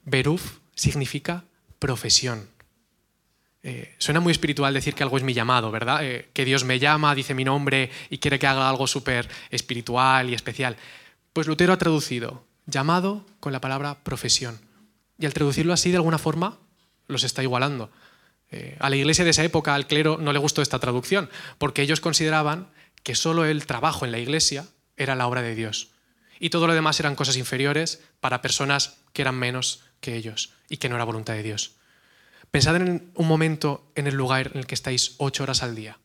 Beruf 0.04 0.58
significa 0.74 1.44
profesión. 1.78 2.48
Eh, 3.62 3.94
suena 3.98 4.20
muy 4.20 4.30
espiritual 4.30 4.72
decir 4.72 4.94
que 4.94 5.02
algo 5.02 5.16
es 5.16 5.24
mi 5.24 5.34
llamado, 5.34 5.70
¿verdad? 5.70 6.04
Eh, 6.04 6.30
que 6.32 6.44
Dios 6.44 6.64
me 6.64 6.78
llama, 6.78 7.14
dice 7.14 7.34
mi 7.34 7.44
nombre 7.44 7.90
y 8.08 8.18
quiere 8.18 8.38
que 8.38 8.46
haga 8.46 8.68
algo 8.68 8.86
súper 8.86 9.28
espiritual 9.50 10.30
y 10.30 10.34
especial. 10.34 10.76
Pues 11.32 11.46
Lutero 11.46 11.72
ha 11.72 11.78
traducido 11.78 12.44
llamado 12.66 13.26
con 13.40 13.52
la 13.52 13.60
palabra 13.60 13.98
profesión. 14.04 14.60
Y 15.18 15.26
al 15.26 15.34
traducirlo 15.34 15.72
así, 15.72 15.90
de 15.90 15.96
alguna 15.96 16.18
forma, 16.18 16.58
los 17.08 17.24
está 17.24 17.42
igualando. 17.42 17.90
Eh, 18.50 18.76
a 18.78 18.88
la 18.88 18.96
iglesia 18.96 19.24
de 19.24 19.30
esa 19.30 19.44
época, 19.44 19.74
al 19.74 19.86
clero, 19.86 20.18
no 20.18 20.32
le 20.32 20.38
gustó 20.38 20.62
esta 20.62 20.78
traducción, 20.78 21.28
porque 21.58 21.82
ellos 21.82 22.00
consideraban 22.00 22.68
que 23.02 23.14
solo 23.14 23.44
el 23.44 23.66
trabajo 23.66 24.04
en 24.04 24.12
la 24.12 24.18
iglesia 24.18 24.66
era 24.96 25.16
la 25.16 25.26
obra 25.26 25.42
de 25.42 25.54
Dios. 25.54 25.90
Y 26.38 26.50
todo 26.50 26.66
lo 26.66 26.74
demás 26.74 27.00
eran 27.00 27.16
cosas 27.16 27.36
inferiores 27.36 28.00
para 28.20 28.42
personas 28.42 28.98
que 29.12 29.22
eran 29.22 29.36
menos 29.36 29.82
que 30.00 30.14
ellos 30.16 30.52
y 30.68 30.76
que 30.76 30.88
no 30.88 30.94
era 30.94 31.04
voluntad 31.04 31.34
de 31.34 31.42
Dios. 31.42 31.72
Pensad 32.50 32.76
en 32.76 33.10
un 33.14 33.28
momento 33.28 33.90
en 33.94 34.06
el 34.06 34.14
lugar 34.14 34.50
en 34.52 34.58
el 34.58 34.66
que 34.66 34.74
estáis 34.74 35.14
ocho 35.18 35.42
horas 35.42 35.62
al 35.62 35.74
día, 35.74 35.98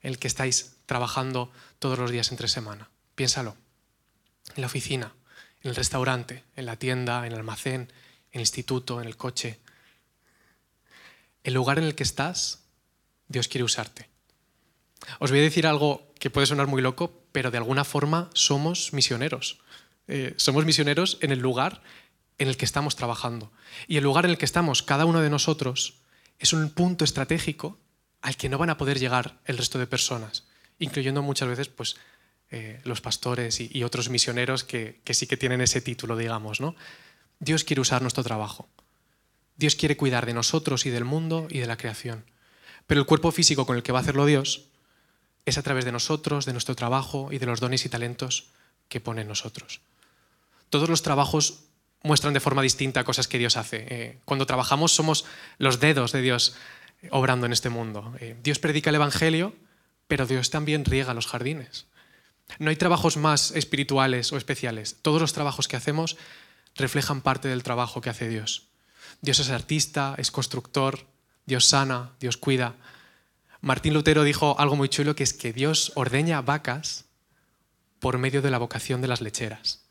en 0.00 0.10
el 0.10 0.18
que 0.18 0.28
estáis 0.28 0.76
trabajando 0.86 1.50
todos 1.78 1.98
los 1.98 2.10
días 2.10 2.30
entre 2.30 2.48
semana. 2.48 2.90
Piénsalo. 3.14 3.56
En 4.54 4.60
la 4.60 4.66
oficina, 4.68 5.12
en 5.62 5.70
el 5.70 5.76
restaurante, 5.76 6.44
en 6.54 6.66
la 6.66 6.76
tienda, 6.76 7.26
en 7.26 7.32
el 7.32 7.38
almacén, 7.38 7.92
en 8.30 8.34
el 8.34 8.40
instituto, 8.40 9.00
en 9.00 9.08
el 9.08 9.16
coche. 9.16 9.58
El 11.42 11.54
lugar 11.54 11.78
en 11.78 11.84
el 11.84 11.94
que 11.94 12.04
estás, 12.04 12.60
Dios 13.26 13.48
quiere 13.48 13.64
usarte. 13.64 14.08
Os 15.18 15.30
voy 15.30 15.40
a 15.40 15.42
decir 15.42 15.66
algo 15.66 16.12
que 16.18 16.30
puede 16.30 16.46
sonar 16.46 16.66
muy 16.66 16.82
loco, 16.82 17.22
pero 17.32 17.50
de 17.50 17.58
alguna 17.58 17.84
forma 17.84 18.30
somos 18.34 18.92
misioneros. 18.92 19.58
Eh, 20.08 20.34
somos 20.36 20.64
misioneros 20.64 21.18
en 21.20 21.32
el 21.32 21.40
lugar 21.40 21.82
en 22.38 22.48
el 22.48 22.56
que 22.56 22.64
estamos 22.64 22.96
trabajando. 22.96 23.52
Y 23.88 23.96
el 23.96 24.04
lugar 24.04 24.24
en 24.24 24.32
el 24.32 24.38
que 24.38 24.44
estamos, 24.44 24.82
cada 24.82 25.04
uno 25.06 25.20
de 25.20 25.30
nosotros, 25.30 25.98
es 26.38 26.52
un 26.52 26.70
punto 26.70 27.04
estratégico 27.04 27.78
al 28.22 28.36
que 28.36 28.48
no 28.48 28.58
van 28.58 28.70
a 28.70 28.76
poder 28.76 28.98
llegar 28.98 29.38
el 29.44 29.58
resto 29.58 29.78
de 29.78 29.86
personas, 29.86 30.44
incluyendo 30.78 31.22
muchas 31.22 31.48
veces 31.48 31.68
pues, 31.68 31.96
eh, 32.50 32.80
los 32.84 33.00
pastores 33.00 33.60
y, 33.60 33.84
otros 33.84 34.08
misioneros 34.08 34.64
que, 34.64 35.00
que, 35.04 35.14
sí 35.14 35.26
que 35.26 35.36
tienen 35.36 35.60
ese 35.60 35.80
título, 35.80 36.16
digamos. 36.16 36.60
¿no? 36.60 36.74
Dios 37.38 37.64
quiere 37.64 37.80
usar 37.80 38.02
nuestro 38.02 38.24
trabajo. 38.24 38.68
Dios 39.56 39.74
quiere 39.74 39.96
cuidar 39.96 40.26
de 40.26 40.34
nosotros 40.34 40.84
y 40.84 40.90
del 40.90 41.04
mundo 41.04 41.48
y 41.50 41.58
de 41.58 41.66
la 41.66 41.76
creación. 41.76 42.24
Pero 42.86 43.00
el 43.00 43.06
cuerpo 43.06 43.32
físico 43.32 43.66
con 43.66 43.76
el 43.76 43.82
que 43.82 43.92
va 43.92 44.00
a 44.00 44.02
hacerlo 44.02 44.26
Dios 44.26 44.68
es 45.46 45.58
a 45.58 45.62
través 45.62 45.84
de 45.84 45.92
nosotros, 45.92 46.44
de 46.44 46.52
nuestro 46.52 46.74
trabajo 46.74 47.32
y 47.32 47.38
de 47.38 47.46
los 47.46 47.60
dones 47.60 47.86
y 47.86 47.88
talentos 47.88 48.48
que 48.88 49.00
pone 49.00 49.22
en 49.22 49.28
nosotros. 49.28 49.80
Todos 50.68 50.88
los 50.88 51.02
trabajos 51.02 51.60
muestran 52.02 52.34
de 52.34 52.40
forma 52.40 52.62
distinta 52.62 53.04
cosas 53.04 53.28
que 53.28 53.38
Dios 53.38 53.56
hace. 53.56 53.86
Eh, 53.88 54.18
cuando 54.24 54.46
trabajamos 54.46 54.92
somos 54.92 55.24
los 55.58 55.80
dedos 55.80 56.12
de 56.12 56.20
Dios 56.20 56.54
obrando 57.10 57.46
en 57.46 57.52
este 57.52 57.68
mundo. 57.68 58.14
Eh, 58.20 58.36
Dios 58.42 58.58
predica 58.58 58.90
el 58.90 58.96
Evangelio, 58.96 59.54
pero 60.08 60.26
Dios 60.26 60.50
también 60.50 60.84
riega 60.84 61.14
los 61.14 61.26
jardines. 61.26 61.86
No 62.58 62.70
hay 62.70 62.76
trabajos 62.76 63.16
más 63.16 63.50
espirituales 63.52 64.32
o 64.32 64.36
especiales. 64.36 64.96
Todos 65.02 65.20
los 65.20 65.32
trabajos 65.32 65.68
que 65.68 65.76
hacemos 65.76 66.16
reflejan 66.74 67.20
parte 67.20 67.48
del 67.48 67.62
trabajo 67.62 68.00
que 68.00 68.10
hace 68.10 68.28
Dios. 68.28 68.68
Dios 69.20 69.38
es 69.40 69.50
artista, 69.50 70.14
es 70.18 70.30
constructor, 70.30 71.06
Dios 71.44 71.66
sana, 71.66 72.12
Dios 72.20 72.36
cuida. 72.36 72.74
Martín 73.60 73.94
Lutero 73.94 74.24
dijo 74.24 74.58
algo 74.58 74.76
muy 74.76 74.88
chulo 74.88 75.14
que 75.14 75.24
es 75.24 75.32
que 75.32 75.52
Dios 75.52 75.92
ordeña 75.94 76.40
vacas 76.42 77.06
por 78.00 78.18
medio 78.18 78.42
de 78.42 78.50
la 78.50 78.58
vocación 78.58 79.00
de 79.00 79.08
las 79.08 79.20
lecheras. 79.20 79.82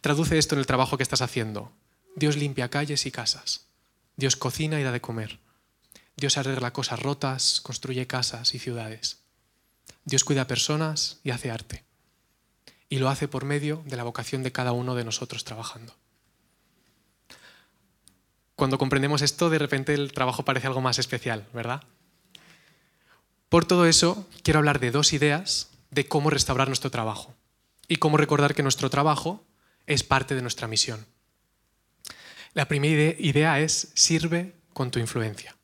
Traduce 0.00 0.38
esto 0.38 0.54
en 0.54 0.60
el 0.60 0.66
trabajo 0.66 0.96
que 0.96 1.02
estás 1.02 1.22
haciendo. 1.22 1.72
Dios 2.16 2.36
limpia 2.36 2.68
calles 2.68 3.06
y 3.06 3.10
casas. 3.10 3.66
Dios 4.16 4.36
cocina 4.36 4.80
y 4.80 4.82
da 4.82 4.92
de 4.92 5.00
comer. 5.00 5.38
Dios 6.16 6.38
arregla 6.38 6.72
cosas 6.72 7.00
rotas, 7.00 7.60
construye 7.60 8.06
casas 8.06 8.54
y 8.54 8.58
ciudades. 8.58 9.18
Dios 10.04 10.24
cuida 10.24 10.46
personas 10.46 11.20
y 11.22 11.30
hace 11.30 11.50
arte 11.50 11.84
y 12.88 12.98
lo 12.98 13.08
hace 13.08 13.28
por 13.28 13.44
medio 13.44 13.82
de 13.86 13.96
la 13.96 14.04
vocación 14.04 14.42
de 14.42 14.52
cada 14.52 14.72
uno 14.72 14.94
de 14.94 15.04
nosotros 15.04 15.44
trabajando. 15.44 15.94
Cuando 18.54 18.78
comprendemos 18.78 19.22
esto, 19.22 19.50
de 19.50 19.58
repente 19.58 19.92
el 19.92 20.12
trabajo 20.12 20.44
parece 20.44 20.66
algo 20.66 20.80
más 20.80 20.98
especial, 20.98 21.46
¿verdad? 21.52 21.82
Por 23.48 23.64
todo 23.64 23.86
eso, 23.86 24.28
quiero 24.42 24.58
hablar 24.58 24.80
de 24.80 24.90
dos 24.90 25.12
ideas 25.12 25.70
de 25.90 26.06
cómo 26.06 26.30
restaurar 26.30 26.68
nuestro 26.68 26.90
trabajo 26.90 27.34
y 27.88 27.96
cómo 27.96 28.16
recordar 28.16 28.54
que 28.54 28.62
nuestro 28.62 28.90
trabajo 28.90 29.44
es 29.86 30.02
parte 30.02 30.34
de 30.34 30.42
nuestra 30.42 30.66
misión. 30.66 31.06
La 32.54 32.66
primera 32.66 33.14
idea 33.18 33.60
es 33.60 33.92
sirve 33.94 34.54
con 34.72 34.90
tu 34.90 34.98
influencia. 34.98 35.56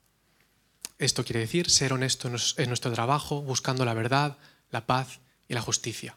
Esto 0.98 1.24
quiere 1.24 1.40
decir 1.40 1.68
ser 1.68 1.92
honesto 1.92 2.28
en 2.28 2.68
nuestro 2.68 2.92
trabajo, 2.92 3.42
buscando 3.42 3.84
la 3.84 3.94
verdad, 3.94 4.38
la 4.70 4.86
paz 4.86 5.18
y 5.48 5.54
la 5.54 5.62
justicia. 5.62 6.16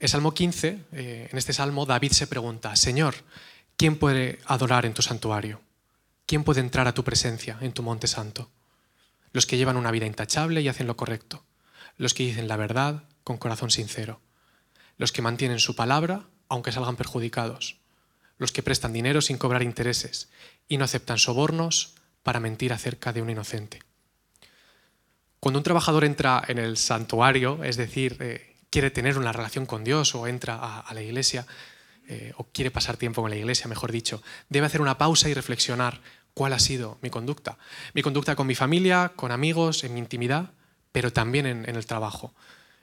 En 0.00 0.08
Salmo 0.08 0.32
15, 0.32 0.78
eh, 0.92 1.28
en 1.30 1.38
este 1.38 1.52
salmo, 1.52 1.84
David 1.84 2.12
se 2.12 2.26
pregunta, 2.26 2.74
Señor, 2.76 3.14
¿quién 3.76 3.98
puede 3.98 4.40
adorar 4.46 4.86
en 4.86 4.94
tu 4.94 5.02
santuario? 5.02 5.60
¿Quién 6.26 6.44
puede 6.44 6.60
entrar 6.60 6.88
a 6.88 6.94
tu 6.94 7.04
presencia 7.04 7.58
en 7.60 7.72
tu 7.72 7.82
monte 7.82 8.06
santo? 8.06 8.50
Los 9.34 9.46
que 9.46 9.56
llevan 9.56 9.76
una 9.76 9.90
vida 9.90 10.06
intachable 10.06 10.62
y 10.62 10.68
hacen 10.68 10.86
lo 10.86 10.96
correcto, 10.96 11.44
los 11.96 12.14
que 12.14 12.22
dicen 12.22 12.46
la 12.46 12.56
verdad 12.56 13.02
con 13.24 13.36
corazón 13.36 13.72
sincero, 13.72 14.20
los 14.96 15.10
que 15.10 15.22
mantienen 15.22 15.58
su 15.58 15.74
palabra 15.74 16.28
aunque 16.48 16.70
salgan 16.70 16.94
perjudicados, 16.94 17.80
los 18.38 18.52
que 18.52 18.62
prestan 18.62 18.92
dinero 18.92 19.20
sin 19.20 19.36
cobrar 19.36 19.64
intereses 19.64 20.30
y 20.68 20.78
no 20.78 20.84
aceptan 20.84 21.18
sobornos 21.18 21.94
para 22.22 22.38
mentir 22.38 22.72
acerca 22.72 23.12
de 23.12 23.22
un 23.22 23.30
inocente. 23.30 23.82
Cuando 25.40 25.58
un 25.58 25.64
trabajador 25.64 26.04
entra 26.04 26.40
en 26.46 26.58
el 26.58 26.76
santuario, 26.76 27.64
es 27.64 27.76
decir, 27.76 28.16
eh, 28.20 28.54
quiere 28.70 28.92
tener 28.92 29.18
una 29.18 29.32
relación 29.32 29.66
con 29.66 29.82
Dios 29.82 30.14
o 30.14 30.28
entra 30.28 30.78
a, 30.78 30.94
la 30.94 31.02
iglesia, 31.02 31.44
eh, 32.06 32.32
o 32.36 32.44
quiere 32.44 32.70
pasar 32.70 32.96
tiempo 32.96 33.20
con 33.20 33.30
la 33.30 33.36
iglesia, 33.36 33.66
mejor 33.66 33.90
dicho, 33.90 34.22
debe 34.48 34.66
hacer 34.66 34.80
una 34.80 34.96
pausa 34.96 35.28
y 35.28 35.34
reflexionar 35.34 36.00
cuál 36.34 36.52
ha 36.52 36.58
sido 36.58 36.98
mi 37.00 37.10
conducta. 37.10 37.58
Mi 37.94 38.02
conducta 38.02 38.36
con 38.36 38.46
mi 38.46 38.54
familia, 38.54 39.12
con 39.16 39.32
amigos, 39.32 39.84
en 39.84 39.94
mi 39.94 40.00
intimidad, 40.00 40.50
pero 40.92 41.12
también 41.12 41.46
en, 41.46 41.64
el 41.68 41.86
trabajo. 41.86 42.34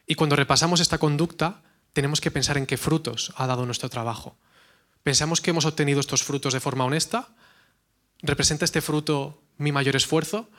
Y 0.08 0.15
cuando 0.15 0.36
repasamos 0.36 0.79
esta 0.79 0.98
conducta, 0.98 1.62
tenemos 1.93 2.22
que 2.22 2.31
pensar 2.31 2.58
en 2.58 2.65
qué 2.65 2.77
frutos 2.77 3.34
ha 3.36 3.48
dado 3.48 3.65
nuestro 3.65 3.89
trabajo. 3.89 4.36
¿Pensamos 5.03 5.41
que 5.41 5.51
hemos 5.51 5.65
obtenido 5.65 6.00
estos 6.00 6.24
frutos 6.24 6.53
de 6.53 6.60
forma 6.60 6.86
honesta? 6.86 7.29
¿Representa 8.22 8.65
este 8.65 8.81
fruto 8.81 9.41
mi 9.58 9.72
mayor 9.72 9.96
esfuerzo? 9.96 10.50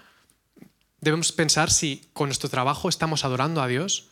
Debemos 1.01 1.33
pensar 1.33 1.71
si 1.71 2.09
con 2.13 2.29
nuestro 2.29 2.49
trabajo 2.49 2.89
estamos 2.89 3.25
adorando 3.25 3.63
a 3.63 3.67
Dios 3.67 4.09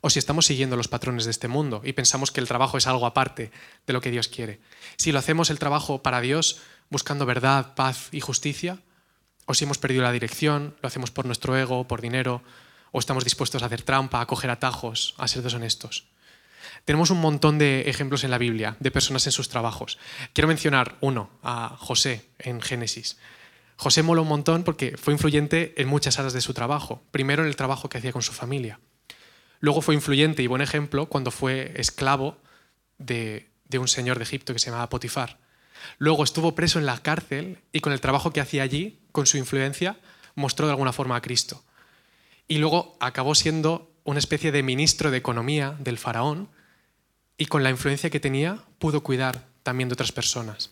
o 0.00 0.10
si 0.10 0.18
estamos 0.18 0.46
siguiendo 0.46 0.76
los 0.76 0.88
patrones 0.88 1.24
de 1.24 1.30
este 1.30 1.48
mundo 1.48 1.80
y 1.82 1.94
pensamos 1.94 2.30
que 2.30 2.40
el 2.40 2.48
trabajo 2.48 2.76
es 2.76 2.86
algo 2.86 3.06
aparte 3.06 3.50
de 3.86 3.92
lo 3.92 4.00
que 4.00 4.10
Dios 4.10 4.28
quiere. 4.28 4.60
Si 4.96 5.12
lo 5.12 5.18
hacemos 5.18 5.48
el 5.48 5.58
trabajo 5.58 6.02
para 6.02 6.20
Dios, 6.20 6.60
buscando 6.94 7.26
verdad, 7.26 7.74
paz 7.74 8.08
y 8.12 8.20
justicia, 8.20 8.78
o 9.46 9.54
si 9.54 9.64
hemos 9.64 9.78
perdido 9.78 10.04
la 10.04 10.12
dirección, 10.12 10.76
lo 10.80 10.86
hacemos 10.86 11.10
por 11.10 11.26
nuestro 11.26 11.56
ego, 11.58 11.88
por 11.88 12.00
dinero, 12.00 12.40
o 12.92 13.00
estamos 13.00 13.24
dispuestos 13.24 13.62
a 13.62 13.66
hacer 13.66 13.82
trampa, 13.82 14.20
a 14.20 14.26
coger 14.26 14.48
atajos, 14.48 15.14
a 15.18 15.26
ser 15.26 15.42
deshonestos. 15.42 16.06
Tenemos 16.84 17.10
un 17.10 17.20
montón 17.20 17.58
de 17.58 17.90
ejemplos 17.90 18.22
en 18.22 18.30
la 18.30 18.38
Biblia 18.38 18.76
de 18.78 18.92
personas 18.92 19.26
en 19.26 19.32
sus 19.32 19.48
trabajos. 19.48 19.98
Quiero 20.34 20.46
mencionar 20.46 20.94
uno, 21.00 21.30
a 21.42 21.76
José 21.80 22.30
en 22.38 22.60
Génesis. 22.60 23.18
José 23.76 24.04
mola 24.04 24.22
un 24.22 24.28
montón 24.28 24.62
porque 24.62 24.96
fue 24.96 25.14
influyente 25.14 25.74
en 25.76 25.88
muchas 25.88 26.20
áreas 26.20 26.32
de 26.32 26.42
su 26.42 26.54
trabajo. 26.54 27.02
Primero 27.10 27.42
en 27.42 27.48
el 27.48 27.56
trabajo 27.56 27.88
que 27.88 27.98
hacía 27.98 28.12
con 28.12 28.22
su 28.22 28.32
familia. 28.32 28.78
Luego 29.58 29.82
fue 29.82 29.96
influyente 29.96 30.44
y 30.44 30.46
buen 30.46 30.62
ejemplo 30.62 31.06
cuando 31.06 31.32
fue 31.32 31.72
esclavo 31.74 32.36
de, 32.98 33.50
un 33.72 33.88
señor 33.88 34.18
de 34.18 34.22
Egipto 34.22 34.52
que 34.52 34.60
se 34.60 34.70
llamaba 34.70 34.88
Potifar. 34.88 35.38
Luego 35.98 36.24
estuvo 36.24 36.54
preso 36.54 36.78
en 36.78 36.86
la 36.86 37.02
cárcel 37.02 37.58
y 37.72 37.80
con 37.80 37.92
el 37.92 38.00
trabajo 38.00 38.32
que 38.32 38.40
hacía 38.40 38.62
allí, 38.62 38.98
con 39.12 39.26
su 39.26 39.36
influencia, 39.36 39.98
mostró 40.34 40.66
de 40.66 40.72
alguna 40.72 40.92
forma 40.92 41.16
a 41.16 41.22
Cristo. 41.22 41.62
Y 42.48 42.58
luego 42.58 42.96
acabó 43.00 43.34
siendo 43.34 43.90
una 44.04 44.18
especie 44.18 44.52
de 44.52 44.62
ministro 44.62 45.10
de 45.10 45.18
economía 45.18 45.76
del 45.78 45.98
faraón 45.98 46.48
y 47.38 47.46
con 47.46 47.62
la 47.62 47.70
influencia 47.70 48.10
que 48.10 48.20
tenía 48.20 48.62
pudo 48.78 49.02
cuidar 49.02 49.46
también 49.62 49.88
de 49.88 49.94
otras 49.94 50.12
personas. 50.12 50.70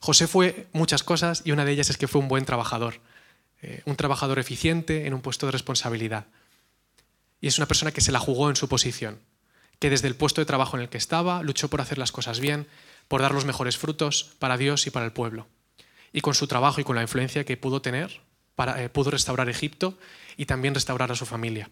José 0.00 0.26
fue 0.26 0.66
muchas 0.72 1.02
cosas 1.02 1.42
y 1.44 1.52
una 1.52 1.64
de 1.64 1.72
ellas 1.72 1.90
es 1.90 1.96
que 1.96 2.08
fue 2.08 2.20
un 2.20 2.28
buen 2.28 2.44
trabajador, 2.44 3.00
eh, 3.62 3.82
un 3.86 3.96
trabajador 3.96 4.38
eficiente 4.38 5.06
en 5.06 5.14
un 5.14 5.22
puesto 5.22 5.46
de 5.46 5.52
responsabilidad. 5.52 6.26
Y 7.40 7.46
es 7.46 7.58
una 7.58 7.66
persona 7.66 7.92
que 7.92 8.00
se 8.00 8.12
la 8.12 8.18
jugó 8.18 8.50
en 8.50 8.56
su 8.56 8.68
posición, 8.68 9.20
que 9.78 9.90
desde 9.90 10.08
el 10.08 10.16
puesto 10.16 10.40
de 10.40 10.46
trabajo 10.46 10.76
en 10.76 10.82
el 10.82 10.88
que 10.88 10.98
estaba 10.98 11.42
luchó 11.42 11.68
por 11.68 11.80
hacer 11.80 11.98
las 11.98 12.12
cosas 12.12 12.40
bien, 12.40 12.66
por 13.08 13.22
dar 13.22 13.32
los 13.32 13.44
mejores 13.44 13.76
frutos 13.76 14.34
para 14.38 14.56
Dios 14.56 14.86
y 14.86 14.90
para 14.90 15.04
el 15.04 15.12
pueblo. 15.12 15.46
Y 16.12 16.20
con 16.20 16.34
su 16.34 16.46
trabajo 16.46 16.80
y 16.80 16.84
con 16.84 16.96
la 16.96 17.02
influencia 17.02 17.44
que 17.44 17.56
pudo 17.56 17.82
tener, 17.82 18.20
eh, 18.76 18.88
pudo 18.90 19.10
restaurar 19.10 19.48
Egipto 19.48 19.98
y 20.36 20.46
también 20.46 20.74
restaurar 20.74 21.10
a 21.10 21.16
su 21.16 21.26
familia. 21.26 21.70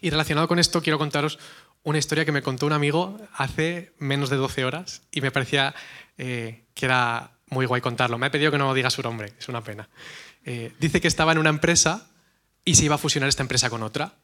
Y 0.00 0.10
relacionado 0.10 0.48
con 0.48 0.58
esto, 0.58 0.82
quiero 0.82 0.98
contaros 0.98 1.38
una 1.82 1.98
historia 1.98 2.24
que 2.24 2.32
me 2.32 2.42
contó 2.42 2.66
un 2.66 2.72
amigo 2.72 3.18
hace 3.32 3.94
menos 3.98 4.30
de 4.30 4.36
12 4.36 4.64
horas 4.64 5.02
y 5.10 5.20
me 5.20 5.30
parecía 5.30 5.74
eh, 6.18 6.64
que 6.74 6.86
era 6.86 7.32
muy 7.48 7.66
guay 7.66 7.80
contarlo. 7.80 8.18
Me 8.18 8.26
ha 8.26 8.30
pedido 8.30 8.50
que 8.50 8.58
no 8.58 8.72
diga 8.74 8.90
su 8.90 9.02
nombre, 9.02 9.32
es 9.38 9.48
una 9.48 9.62
pena. 9.62 9.88
Eh, 10.44 10.72
dice 10.78 11.00
que 11.00 11.08
estaba 11.08 11.32
en 11.32 11.38
una 11.38 11.50
empresa 11.50 12.08
y 12.64 12.74
se 12.74 12.84
iba 12.84 12.96
a 12.96 12.98
fusionar 12.98 13.28
esta 13.28 13.42
empresa 13.42 13.70
con 13.70 13.82
otra. 13.82 14.14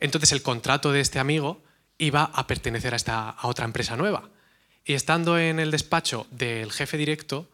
Entonces 0.00 0.32
el 0.32 0.42
contrato 0.42 0.92
de 0.92 1.00
este 1.00 1.18
amigo 1.18 1.62
iba 1.98 2.24
a 2.24 2.46
pertenecer 2.46 2.92
a, 2.92 2.96
esta, 2.96 3.30
a 3.30 3.46
otra 3.46 3.64
empresa 3.64 3.96
nueva. 3.96 4.28
Y 4.84 4.92
estando 4.94 5.38
en 5.38 5.60
el 5.60 5.70
despacho 5.70 6.26
del 6.30 6.70
jefe 6.70 6.96
directo, 6.96 7.48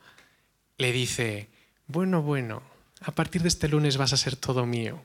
le 0.78 0.92
dice, 0.92 1.48
bueno, 1.86 2.22
bueno, 2.22 2.62
a 3.02 3.12
partir 3.12 3.42
de 3.42 3.48
este 3.48 3.68
lunes 3.68 3.96
vas 3.96 4.12
a 4.12 4.16
ser 4.16 4.36
todo 4.36 4.66
mío. 4.66 5.00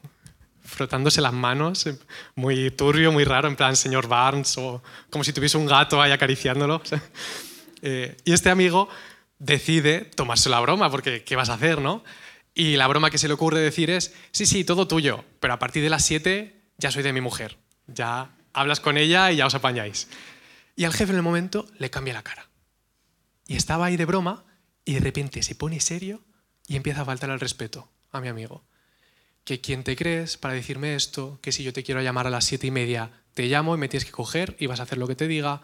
Frotándose 0.63 1.21
las 1.21 1.33
manos, 1.33 1.87
muy 2.33 2.71
turbio, 2.71 3.11
muy 3.11 3.23
raro, 3.23 3.47
en 3.47 3.55
plan 3.55 3.75
señor 3.75 4.07
Barnes, 4.07 4.57
o 4.57 4.81
como 5.11 5.23
si 5.23 5.33
tuviese 5.33 5.57
un 5.57 5.67
gato 5.67 6.01
ahí 6.01 6.11
acariciándolo. 6.11 6.81
Eh, 7.87 8.17
y 8.23 8.33
este 8.33 8.49
amigo 8.49 8.89
decide 9.37 9.99
tomarse 10.15 10.49
la 10.49 10.59
broma, 10.59 10.89
porque 10.89 11.23
¿qué 11.23 11.35
vas 11.35 11.49
a 11.49 11.53
hacer, 11.53 11.81
no? 11.81 12.03
Y 12.55 12.77
la 12.77 12.87
broma 12.87 13.11
que 13.11 13.19
se 13.19 13.27
le 13.27 13.35
ocurre 13.35 13.59
decir 13.59 13.91
es, 13.91 14.15
sí, 14.31 14.47
sí, 14.47 14.63
todo 14.63 14.87
tuyo, 14.87 15.23
pero 15.39 15.53
a 15.53 15.59
partir 15.59 15.83
de 15.83 15.91
las 15.91 16.03
7 16.03 16.55
ya 16.77 16.89
soy 16.89 17.03
de 17.03 17.13
mi 17.13 17.21
mujer, 17.21 17.57
ya 17.85 18.31
hablas 18.53 18.79
con 18.79 18.97
ella 18.97 19.31
y 19.31 19.35
ya 19.35 19.45
os 19.45 19.53
apañáis. 19.53 20.07
Y 20.75 20.83
al 20.83 20.93
jefe 20.93 21.11
en 21.11 21.17
el 21.17 21.23
momento 21.23 21.67
le 21.77 21.89
cambia 21.89 22.13
la 22.13 22.23
cara. 22.23 22.49
Y 23.47 23.55
estaba 23.55 23.85
ahí 23.85 23.97
de 23.97 24.05
broma 24.05 24.45
y 24.83 24.93
de 24.93 24.99
repente 24.99 25.43
se 25.43 25.55
pone 25.55 25.79
serio 25.79 26.23
y 26.67 26.75
empieza 26.75 27.01
a 27.01 27.05
faltar 27.05 27.29
el 27.29 27.39
respeto 27.39 27.89
a 28.11 28.21
mi 28.21 28.27
amigo. 28.27 28.63
Que 29.43 29.61
quién 29.61 29.83
te 29.83 29.95
crees 29.95 30.37
para 30.37 30.53
decirme 30.53 30.95
esto, 30.95 31.39
que 31.41 31.51
si 31.51 31.63
yo 31.63 31.71
te 31.71 31.83
quiero 31.83 32.01
llamar 32.01 32.27
a 32.27 32.31
las 32.31 32.45
siete 32.45 32.67
y 32.67 32.71
media, 32.71 33.11
te 33.33 33.45
llamo 33.45 33.75
y 33.75 33.77
me 33.77 33.87
tienes 33.87 34.05
que 34.05 34.11
coger 34.11 34.55
y 34.59 34.65
vas 34.65 34.79
a 34.79 34.83
hacer 34.83 34.97
lo 34.97 35.07
que 35.07 35.15
te 35.15 35.27
diga, 35.27 35.61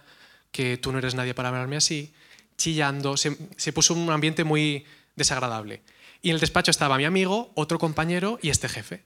que 0.52 0.78
tú 0.78 0.92
no 0.92 1.00
eres 1.00 1.16
nadie 1.16 1.34
para 1.34 1.50
hablarme 1.50 1.78
así, 1.78 2.14
chillando, 2.58 3.18
se, 3.18 3.38
se 3.58 3.74
puso 3.74 3.94
un 3.94 4.10
ambiente 4.12 4.44
muy 4.44 4.86
desagradable. 5.16 5.82
Y 6.22 6.30
en 6.30 6.36
el 6.36 6.42
despacho 6.42 6.70
estaba 6.70 6.98
mi 6.98 7.06
amigo, 7.06 7.52
otro 7.56 7.80
compañero 7.80 8.38
y 8.42 8.50
este 8.50 8.70
jefe. 8.70 9.04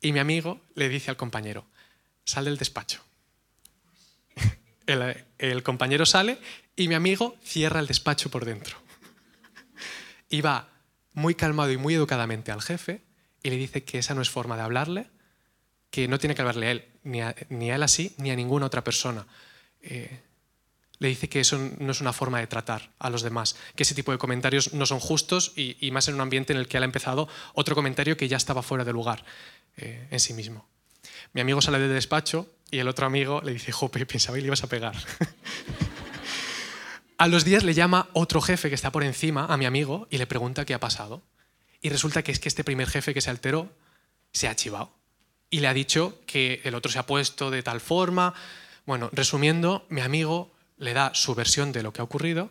Y 0.00 0.12
mi 0.12 0.20
amigo 0.20 0.60
le 0.74 0.88
dice 0.88 1.10
al 1.10 1.16
compañero, 1.16 1.66
sal 2.24 2.44
del 2.44 2.58
despacho. 2.58 3.02
El, 4.86 5.62
compañero 5.62 6.06
sale 6.06 6.38
y 6.76 6.88
mi 6.88 6.94
amigo 6.94 7.36
cierra 7.42 7.80
el 7.80 7.86
despacho 7.86 8.30
por 8.30 8.44
dentro. 8.44 8.76
Y 10.28 10.40
va 10.40 10.68
muy 11.12 11.34
calmado 11.34 11.70
y 11.70 11.76
muy 11.76 11.94
educadamente 11.94 12.52
al 12.52 12.62
jefe 12.62 13.02
y 13.42 13.50
le 13.50 13.56
dice 13.56 13.84
que 13.84 13.98
esa 13.98 14.14
no 14.14 14.22
es 14.22 14.30
forma 14.30 14.56
de 14.56 14.62
hablarle, 14.62 15.10
que 15.90 16.08
no 16.08 16.18
tiene 16.18 16.34
que 16.34 16.42
hablarle 16.42 16.68
a 16.68 16.70
él, 16.70 16.88
ni 17.02 17.20
a, 17.20 17.34
él 17.74 17.82
así, 17.82 18.14
ni 18.18 18.30
a 18.30 18.36
ninguna 18.36 18.66
otra 18.66 18.82
persona. 18.82 19.26
Eh, 19.82 20.20
le 20.98 21.08
dice 21.08 21.28
que 21.28 21.40
eso 21.40 21.58
no 21.78 21.90
es 21.90 22.00
una 22.00 22.12
forma 22.12 22.38
de 22.38 22.46
tratar 22.46 22.92
a 22.98 23.10
los 23.10 23.22
demás, 23.22 23.56
que 23.74 23.82
ese 23.82 23.94
tipo 23.94 24.12
de 24.12 24.18
comentarios 24.18 24.72
no 24.72 24.86
son 24.86 25.00
justos 25.00 25.52
y, 25.56 25.76
y, 25.84 25.90
más 25.90 26.06
en 26.06 26.14
un 26.14 26.20
ambiente 26.20 26.52
en 26.52 26.60
el 26.60 26.68
que 26.68 26.76
él 26.76 26.84
ha 26.84 26.86
empezado 26.86 27.28
otro 27.54 27.74
comentario 27.74 28.16
que 28.16 28.28
ya 28.28 28.36
estaba 28.36 28.62
fuera 28.62 28.84
de 28.84 28.92
lugar. 28.92 29.24
Eh, 29.76 30.06
en 30.10 30.20
sí 30.20 30.34
mismo. 30.34 30.68
Mi 31.32 31.40
amigo 31.40 31.62
sale 31.62 31.78
del 31.78 31.94
despacho 31.94 32.46
y 32.72 32.78
el 32.78 32.88
otro 32.88 33.06
amigo 33.06 33.42
le 33.44 33.52
dice, 33.52 33.70
jope, 33.70 34.04
pensaba 34.06 34.36
que 34.36 34.40
le 34.40 34.46
ibas 34.46 34.64
a 34.64 34.66
pegar. 34.66 34.96
a 37.18 37.28
los 37.28 37.44
días 37.44 37.64
le 37.64 37.74
llama 37.74 38.08
otro 38.14 38.40
jefe 38.40 38.70
que 38.70 38.74
está 38.74 38.90
por 38.90 39.04
encima 39.04 39.44
a 39.44 39.58
mi 39.58 39.66
amigo 39.66 40.08
y 40.10 40.16
le 40.16 40.26
pregunta 40.26 40.64
qué 40.64 40.72
ha 40.72 40.80
pasado. 40.80 41.22
Y 41.82 41.90
resulta 41.90 42.22
que 42.22 42.32
es 42.32 42.40
que 42.40 42.48
este 42.48 42.64
primer 42.64 42.88
jefe 42.88 43.12
que 43.12 43.20
se 43.20 43.28
alteró 43.28 43.70
se 44.32 44.48
ha 44.48 44.56
chivado. 44.56 44.90
Y 45.50 45.60
le 45.60 45.68
ha 45.68 45.74
dicho 45.74 46.18
que 46.26 46.62
el 46.64 46.74
otro 46.74 46.90
se 46.90 46.98
ha 46.98 47.04
puesto 47.04 47.50
de 47.50 47.62
tal 47.62 47.82
forma. 47.82 48.32
Bueno, 48.86 49.10
resumiendo, 49.12 49.84
mi 49.90 50.00
amigo 50.00 50.50
le 50.78 50.94
da 50.94 51.14
su 51.14 51.34
versión 51.34 51.72
de 51.72 51.82
lo 51.82 51.92
que 51.92 52.00
ha 52.00 52.04
ocurrido 52.04 52.50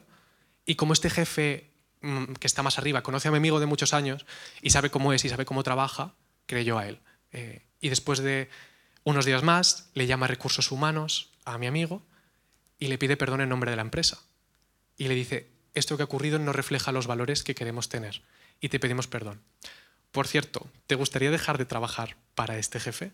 y 0.68 0.76
como 0.76 0.94
este 0.94 1.10
jefe 1.10 1.72
mm, 2.02 2.34
que 2.34 2.46
está 2.46 2.62
más 2.62 2.78
arriba 2.78 3.02
conoce 3.02 3.28
a 3.28 3.32
mi 3.32 3.38
amigo 3.38 3.60
de 3.60 3.66
muchos 3.66 3.96
años 3.96 4.28
y 4.62 4.70
sabe 4.70 4.92
cómo 4.92 5.14
es 5.14 5.26
y 5.26 5.30
sabe 5.30 5.46
cómo 5.46 5.64
trabaja, 5.64 6.14
creyó 6.46 6.78
a 6.78 6.88
él. 6.88 7.00
Eh, 7.32 7.66
y 7.80 7.90
después 7.90 8.20
de 8.20 8.50
unos 9.04 9.26
días 9.26 9.44
más, 9.44 9.90
le 9.94 10.08
llama 10.08 10.28
recursos 10.28 10.72
humanos 10.72 11.30
a 11.46 11.58
mi 11.58 11.68
amigo 11.68 12.02
y 12.80 12.88
le 12.88 12.98
pide 12.98 13.18
perdón 13.18 13.42
en 13.42 13.50
nombre 13.50 13.72
de 13.72 13.78
la 13.78 13.82
empresa. 13.82 14.20
Y 14.98 15.08
le 15.08 15.16
dice, 15.16 15.48
esto 15.74 15.98
que 15.98 16.04
ha 16.04 16.06
ocurrido 16.06 16.40
no 16.40 16.54
refleja 16.54 16.92
los 16.92 17.08
valores 17.08 17.44
que 17.44 17.56
queremos 17.56 17.90
tener 17.90 18.22
y 18.60 18.70
te 18.70 18.80
pedimos 18.80 19.08
perdón. 19.08 19.42
Por 20.12 20.28
cierto, 20.28 20.68
¿te 20.88 20.96
gustaría 20.96 21.32
dejar 21.32 21.58
de 21.58 21.66
trabajar 21.66 22.18
para 22.36 22.58
este 22.58 22.80
jefe? 22.80 23.12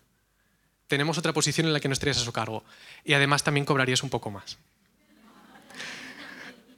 Tenemos 0.88 1.18
otra 1.18 1.32
posición 1.32 1.66
en 1.66 1.72
la 1.72 1.80
que 1.80 1.88
no 1.88 1.92
estarías 1.92 2.18
a 2.18 2.24
su 2.24 2.32
cargo 2.32 2.64
y 3.04 3.14
además 3.14 3.44
también 3.44 3.66
cobrarías 3.66 4.02
un 4.02 4.10
poco 4.10 4.30
más. 4.30 4.58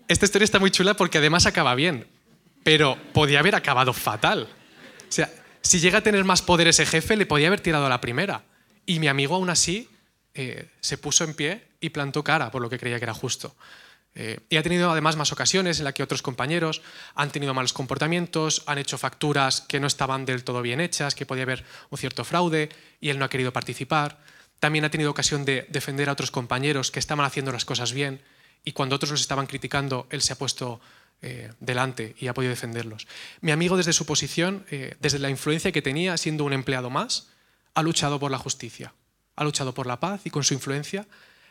Esta 0.09 0.25
historia 0.25 0.45
está 0.45 0.59
muy 0.59 0.71
chula 0.71 0.95
porque 0.95 1.19
además 1.19 1.47
acaba 1.47 1.75
bien, 1.75 2.07
pero 2.65 2.99
podía 3.13 3.39
haber 3.39 3.55
acabado 3.55 3.93
fatal. 3.93 4.49
O 5.09 5.13
sea, 5.13 5.33
si 5.63 5.79
llega 5.79 5.99
a 5.99 6.03
tener 6.03 6.25
más 6.25 6.43
poder 6.43 6.67
ese 6.69 6.85
jefe, 6.85 7.17
le 7.17 7.27
podía 7.27 7.47
haber 7.47 7.61
tirado 7.61 7.87
a 7.87 7.89
la 7.89 8.01
primera. 8.01 8.43
Y 8.87 8.99
mi 8.99 9.09
amigo 9.09 9.35
aún 9.35 9.51
así 9.51 9.89
eh, 10.35 10.69
se 10.81 10.97
puso 10.97 11.25
en 11.25 11.35
pie 11.35 11.65
y 11.81 11.91
plantó 11.91 12.23
cara 12.23 12.51
por 12.51 12.63
lo 12.63 12.71
que 12.71 12.79
creía 12.79 12.99
que 12.99 13.05
era 13.05 13.15
justo. 13.15 13.55
Eh, 14.15 14.41
y 14.49 14.57
ha 14.57 14.63
tenido 14.63 14.91
además 14.91 15.17
más 15.17 15.33
ocasiones 15.33 15.79
en 15.79 15.85
las 15.85 15.95
que 15.95 16.03
otros 16.03 16.23
compañeros 16.23 16.83
han 17.15 17.31
tenido 17.31 17.55
malos 17.55 17.73
comportamientos, 17.73 18.63
han 18.67 18.79
hecho 18.79 18.99
facturas 18.99 19.61
que 19.61 19.81
no 19.81 19.87
estaban 19.87 20.25
del 20.25 20.45
todo 20.45 20.63
bien 20.63 20.81
hechas, 20.81 21.15
que 21.15 21.27
podía 21.27 21.45
haber 21.45 21.65
un 21.91 21.99
cierto 21.99 22.25
fraude 22.25 22.69
y 23.01 23.11
él 23.11 23.19
no 23.19 23.25
ha 23.25 23.29
querido 23.29 23.53
participar. 23.53 24.19
También 24.59 24.85
ha 24.85 24.91
tenido 24.91 25.11
ocasión 25.11 25.45
de 25.45 25.67
defender 25.71 26.09
a 26.09 26.13
otros 26.13 26.31
compañeros 26.31 26.91
que 26.91 26.99
estaban 26.99 27.25
haciendo 27.25 27.53
las 27.53 27.65
cosas 27.65 27.93
bien 27.93 28.21
y 28.65 28.73
cuando 28.73 28.97
otros 28.97 29.11
los 29.11 29.21
estaban 29.21 29.47
criticando, 29.47 30.07
él 30.11 30.23
se 30.23 30.33
ha 30.33 30.39
puesto 30.39 30.81
eh, 31.23 31.53
delante 31.61 32.15
y 32.19 32.27
ha 32.29 32.35
podido 32.35 32.51
defenderlos. 32.51 33.09
Mi 33.41 33.53
amigo 33.53 33.77
desde 33.77 33.93
su 33.93 34.07
posición, 34.07 34.67
desde 35.01 35.19
la 35.19 35.31
influencia 35.31 35.73
que 35.73 35.83
tenía 35.83 36.17
siendo 36.17 36.45
un 36.45 36.53
empleado 36.53 36.91
más, 36.91 37.31
ha 37.75 37.83
luchado 37.83 38.19
por 38.19 38.31
la 38.31 38.39
justicia, 38.39 38.95
ha 39.37 39.45
luchado 39.45 39.75
por 39.75 39.87
la 39.87 40.01
paz 40.01 40.23
y 40.25 40.31
con 40.31 40.45
su 40.45 40.55
influencia 40.55 41.07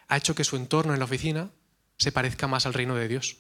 ha 0.08 0.18
hecho 0.18 0.36
que 0.36 0.44
su 0.44 0.56
entorno 0.56 0.94
en 0.94 1.00
la 1.00 1.06
oficina 1.06 1.50
se 1.98 2.12
parezca 2.12 2.48
más 2.48 2.66
al 2.66 2.74
reino 2.74 2.96
de 2.96 3.08
Dios. 3.08 3.38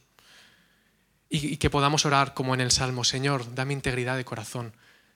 Y, 1.29 1.57
que 1.57 1.69
podamos 1.69 2.05
orar 2.05 2.33
como 2.33 2.53
en 2.53 2.61
el 2.61 2.71
Salmo, 2.71 3.03
Señor, 3.03 3.53
dame 3.53 3.73
integridad 3.73 4.17
de 4.17 4.25
corazón, 4.25 4.73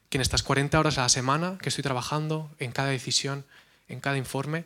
que 0.10 0.18
en 0.18 0.22
estas 0.22 0.44
40 0.44 0.80
horas 0.80 0.98
a 0.98 1.04
la 1.04 1.10
semana 1.10 1.58
que 1.60 1.70
estoy 1.70 1.84
trabajando, 1.84 2.52
en 2.60 2.72
cada 2.72 2.90
decisión, 2.90 3.46
en 3.88 4.00
cada 4.00 4.18
informe, 4.18 4.66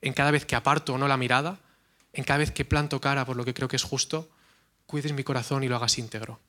en 0.00 0.12
cada 0.12 0.32
vez 0.32 0.44
que 0.44 0.56
aparto 0.56 0.94
o 0.94 0.98
no 0.98 1.06
la 1.06 1.16
mirada, 1.16 1.60
en 2.12 2.24
cada 2.24 2.38
vez 2.38 2.50
que 2.50 2.64
planto 2.64 3.00
cara 3.00 3.24
por 3.24 3.36
lo 3.36 3.44
que 3.44 3.54
creo 3.54 3.68
que 3.68 3.76
es 3.76 3.84
justo, 3.84 4.28
cuides 4.86 5.12
mi 5.12 5.22
corazón 5.22 5.62
y 5.62 5.68
lo 5.68 5.76
hagas 5.76 5.98
íntegro. 5.98 6.40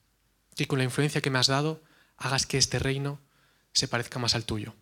Que 0.55 0.67
con 0.67 0.79
la 0.79 0.85
influencia 0.85 1.21
que 1.21 1.29
me 1.29 1.37
has 1.37 1.47
dado 1.47 1.81
hagas 2.17 2.45
que 2.45 2.57
este 2.57 2.79
reino 2.79 3.19
se 3.73 3.87
parezca 3.87 4.17
más 4.17 4.33
al 4.33 4.45
tuyo. 4.45 4.73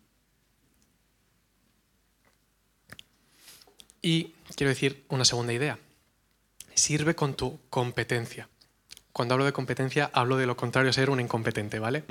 Y 4.02 4.34
quiero 4.56 4.70
decir 4.70 5.06
una 5.10 5.26
segunda 5.26 5.54
idea. 5.54 5.80
Sirve 6.74 7.16
con 7.16 7.36
tu 7.36 7.60
competencia. 7.70 8.50
Cuando 9.12 9.34
hablo 9.34 9.46
de 9.46 9.54
competencia, 9.54 10.12
hablo 10.14 10.38
de 10.38 10.46
lo 10.46 10.56
contrario 10.56 10.92
a 10.92 10.94
ser 10.94 11.10
un 11.10 11.20
incompetente, 11.20 11.80
¿vale? 11.80 12.04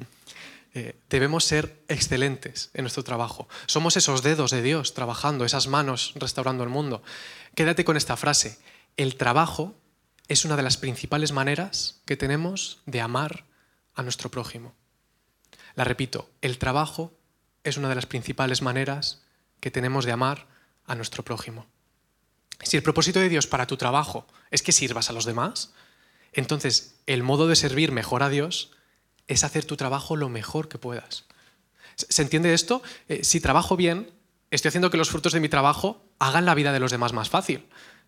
Eh, 0.75 0.95
debemos 1.09 1.45
ser 1.45 1.81
excelentes 1.89 2.71
en 2.75 2.83
nuestro 2.83 3.05
trabajo. 3.05 3.49
Somos 3.67 3.97
esos 3.97 4.23
dedos 4.23 4.51
de 4.51 4.63
Dios 4.63 4.93
trabajando, 4.93 5.45
esas 5.45 5.69
manos 5.69 6.13
restaurando 6.17 6.65
el 6.65 6.69
mundo. 6.69 7.03
Quédate 7.55 7.85
con 7.85 7.97
esta 7.97 8.17
frase. 8.17 8.59
El 8.97 9.17
trabajo 9.17 9.75
es 10.29 10.45
una 10.45 10.57
de 10.57 10.63
las 10.63 10.77
principales 10.77 11.33
maneras 11.33 12.03
que 12.05 12.17
tenemos 12.17 12.81
de 12.87 13.01
amar 13.01 13.45
a 13.95 14.03
nuestro 14.03 14.31
prójimo. 14.31 14.75
La 15.77 15.85
repito, 15.85 16.29
el 16.43 16.59
trabajo 16.59 17.13
es 17.65 17.77
una 17.77 17.89
de 17.89 17.95
las 17.95 18.07
principales 18.07 18.63
maneras 18.63 19.23
que 19.61 19.71
tenemos 19.71 20.05
de 20.05 20.13
amar 20.13 20.47
a 20.87 20.95
nuestro 20.95 21.25
prójimo. 21.25 21.67
Si 22.63 22.77
el 22.77 22.83
propósito 22.83 23.21
de 23.21 23.29
Dios 23.29 23.47
para 23.47 23.67
tu 23.67 23.77
trabajo 23.77 24.27
es 24.51 24.63
que 24.63 24.73
sirvas 24.73 25.11
a 25.11 25.13
los 25.13 25.25
demás, 25.25 25.73
entonces 26.33 26.97
el 27.07 27.23
modo 27.23 27.49
de 27.49 27.57
servir 27.57 27.93
mejor 27.93 28.23
a 28.23 28.29
Dios 28.29 28.73
es 29.27 29.45
hacer 29.45 29.65
tu 29.65 29.77
trabajo 29.77 30.17
lo 30.17 30.29
mejor 30.29 30.69
que 30.69 30.79
puedas. 30.79 31.25
¿Se 31.97 32.23
entiende 32.23 32.53
esto? 32.53 32.83
Eh, 33.09 33.25
si 33.25 33.41
trabajo 33.41 33.77
bien, 33.77 34.11
estoy 34.51 34.69
haciendo 34.69 34.91
que 34.91 34.99
los 34.99 35.11
frutos 35.11 35.33
de 35.33 35.41
mi 35.41 35.49
trabajo 35.49 36.05
hagan 36.19 36.45
la 36.45 36.55
vida 36.55 36.73
de 36.73 36.81
los 36.81 36.91
demás 36.91 37.13
más 37.13 37.31
fácil. 37.31 37.67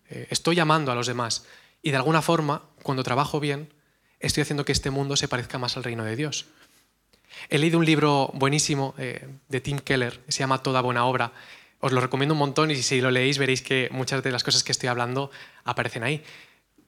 Eh, 0.09 0.27
estoy 0.29 0.59
amando 0.59 0.91
a 0.91 0.95
los 0.95 1.07
demás. 1.07 1.45
Y 1.81 1.91
de 1.91 1.97
alguna 1.97 2.21
forma, 2.21 2.63
cuando 2.83 3.03
trabajo 3.03 3.39
bien, 3.39 3.73
estoy 4.19 4.41
haciendo 4.41 4.65
que 4.65 4.71
este 4.71 4.91
mundo 4.91 5.15
se 5.15 5.27
parezca 5.27 5.57
más 5.57 5.77
al 5.77 5.83
reino 5.83 6.03
de 6.03 6.15
Dios. 6.15 6.45
He 7.49 7.57
leído 7.57 7.79
un 7.79 7.85
libro 7.85 8.31
buenísimo 8.33 8.93
eh, 8.97 9.27
de 9.47 9.61
Tim 9.61 9.79
Keller, 9.79 10.19
se 10.27 10.39
llama 10.39 10.61
Toda 10.61 10.81
buena 10.81 11.05
obra. 11.05 11.31
Os 11.79 11.91
lo 11.91 12.01
recomiendo 12.01 12.33
un 12.33 12.39
montón 12.39 12.71
y 12.71 12.75
si 12.75 13.01
lo 13.01 13.11
leéis 13.11 13.37
veréis 13.37 13.61
que 13.61 13.87
muchas 13.91 14.21
de 14.21 14.31
las 14.31 14.43
cosas 14.43 14.63
que 14.63 14.71
estoy 14.71 14.89
hablando 14.89 15.31
aparecen 15.63 16.03
ahí. 16.03 16.23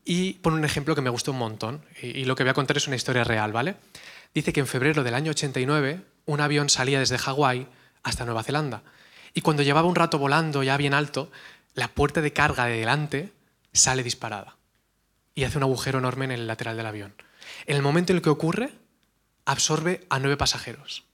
Y 0.03 0.33
pone 0.33 0.57
un 0.57 0.65
ejemplo 0.65 0.95
que 0.95 1.01
me 1.01 1.09
gustó 1.09 1.31
un 1.31 1.37
montón 1.37 1.85
y, 2.01 2.25
lo 2.25 2.35
que 2.35 2.43
voy 2.43 2.49
a 2.49 2.55
contar 2.55 2.77
es 2.77 2.87
una 2.87 2.95
historia 2.95 3.23
real, 3.23 3.53
¿vale? 3.53 3.75
Dice 4.33 4.51
que 4.51 4.59
en 4.59 4.67
febrero 4.67 5.03
del 5.03 5.13
año 5.13 5.31
89 5.31 6.01
un 6.25 6.41
avión 6.41 6.69
salía 6.69 6.99
desde 6.99 7.17
Hawái 7.17 7.67
hasta 8.03 8.25
Nueva 8.25 8.43
Zelanda 8.43 8.83
y 9.33 9.41
cuando 9.41 9.63
llevaba 9.63 9.87
un 9.87 9.95
rato 9.95 10.17
volando 10.17 10.63
ya 10.63 10.75
bien 10.77 10.93
alto, 10.93 11.31
la 11.73 11.87
puerta 11.87 12.21
de 12.21 12.33
carga 12.33 12.65
de 12.65 12.77
delante 12.77 13.31
sale 13.73 14.03
disparada 14.03 14.57
y 15.35 15.43
hace 15.43 15.57
un 15.57 15.63
agujero 15.63 15.99
enorme 15.99 16.25
en 16.25 16.31
el 16.31 16.47
lateral 16.47 16.75
del 16.75 16.85
avión. 16.85 17.13
En 17.65 17.75
el 17.75 17.81
momento 17.81 18.11
en 18.11 18.17
el 18.17 18.21
que 18.21 18.29
ocurre, 18.29 18.73
absorbe 19.45 20.05
a 20.09 20.19
nueve 20.19 20.37
pasajeros, 20.37 21.05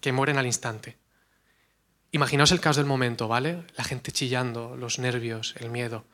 que 0.00 0.12
mueren 0.12 0.38
al 0.38 0.46
instante. 0.46 0.96
Imaginaos 2.12 2.52
el 2.52 2.60
caos 2.60 2.76
del 2.76 2.86
momento, 2.86 3.28
¿vale? 3.28 3.64
La 3.76 3.84
gente 3.84 4.12
chillando, 4.12 4.76
los 4.76 4.98
nervios, 4.98 5.54
el 5.58 5.70
miedo. 5.70 6.04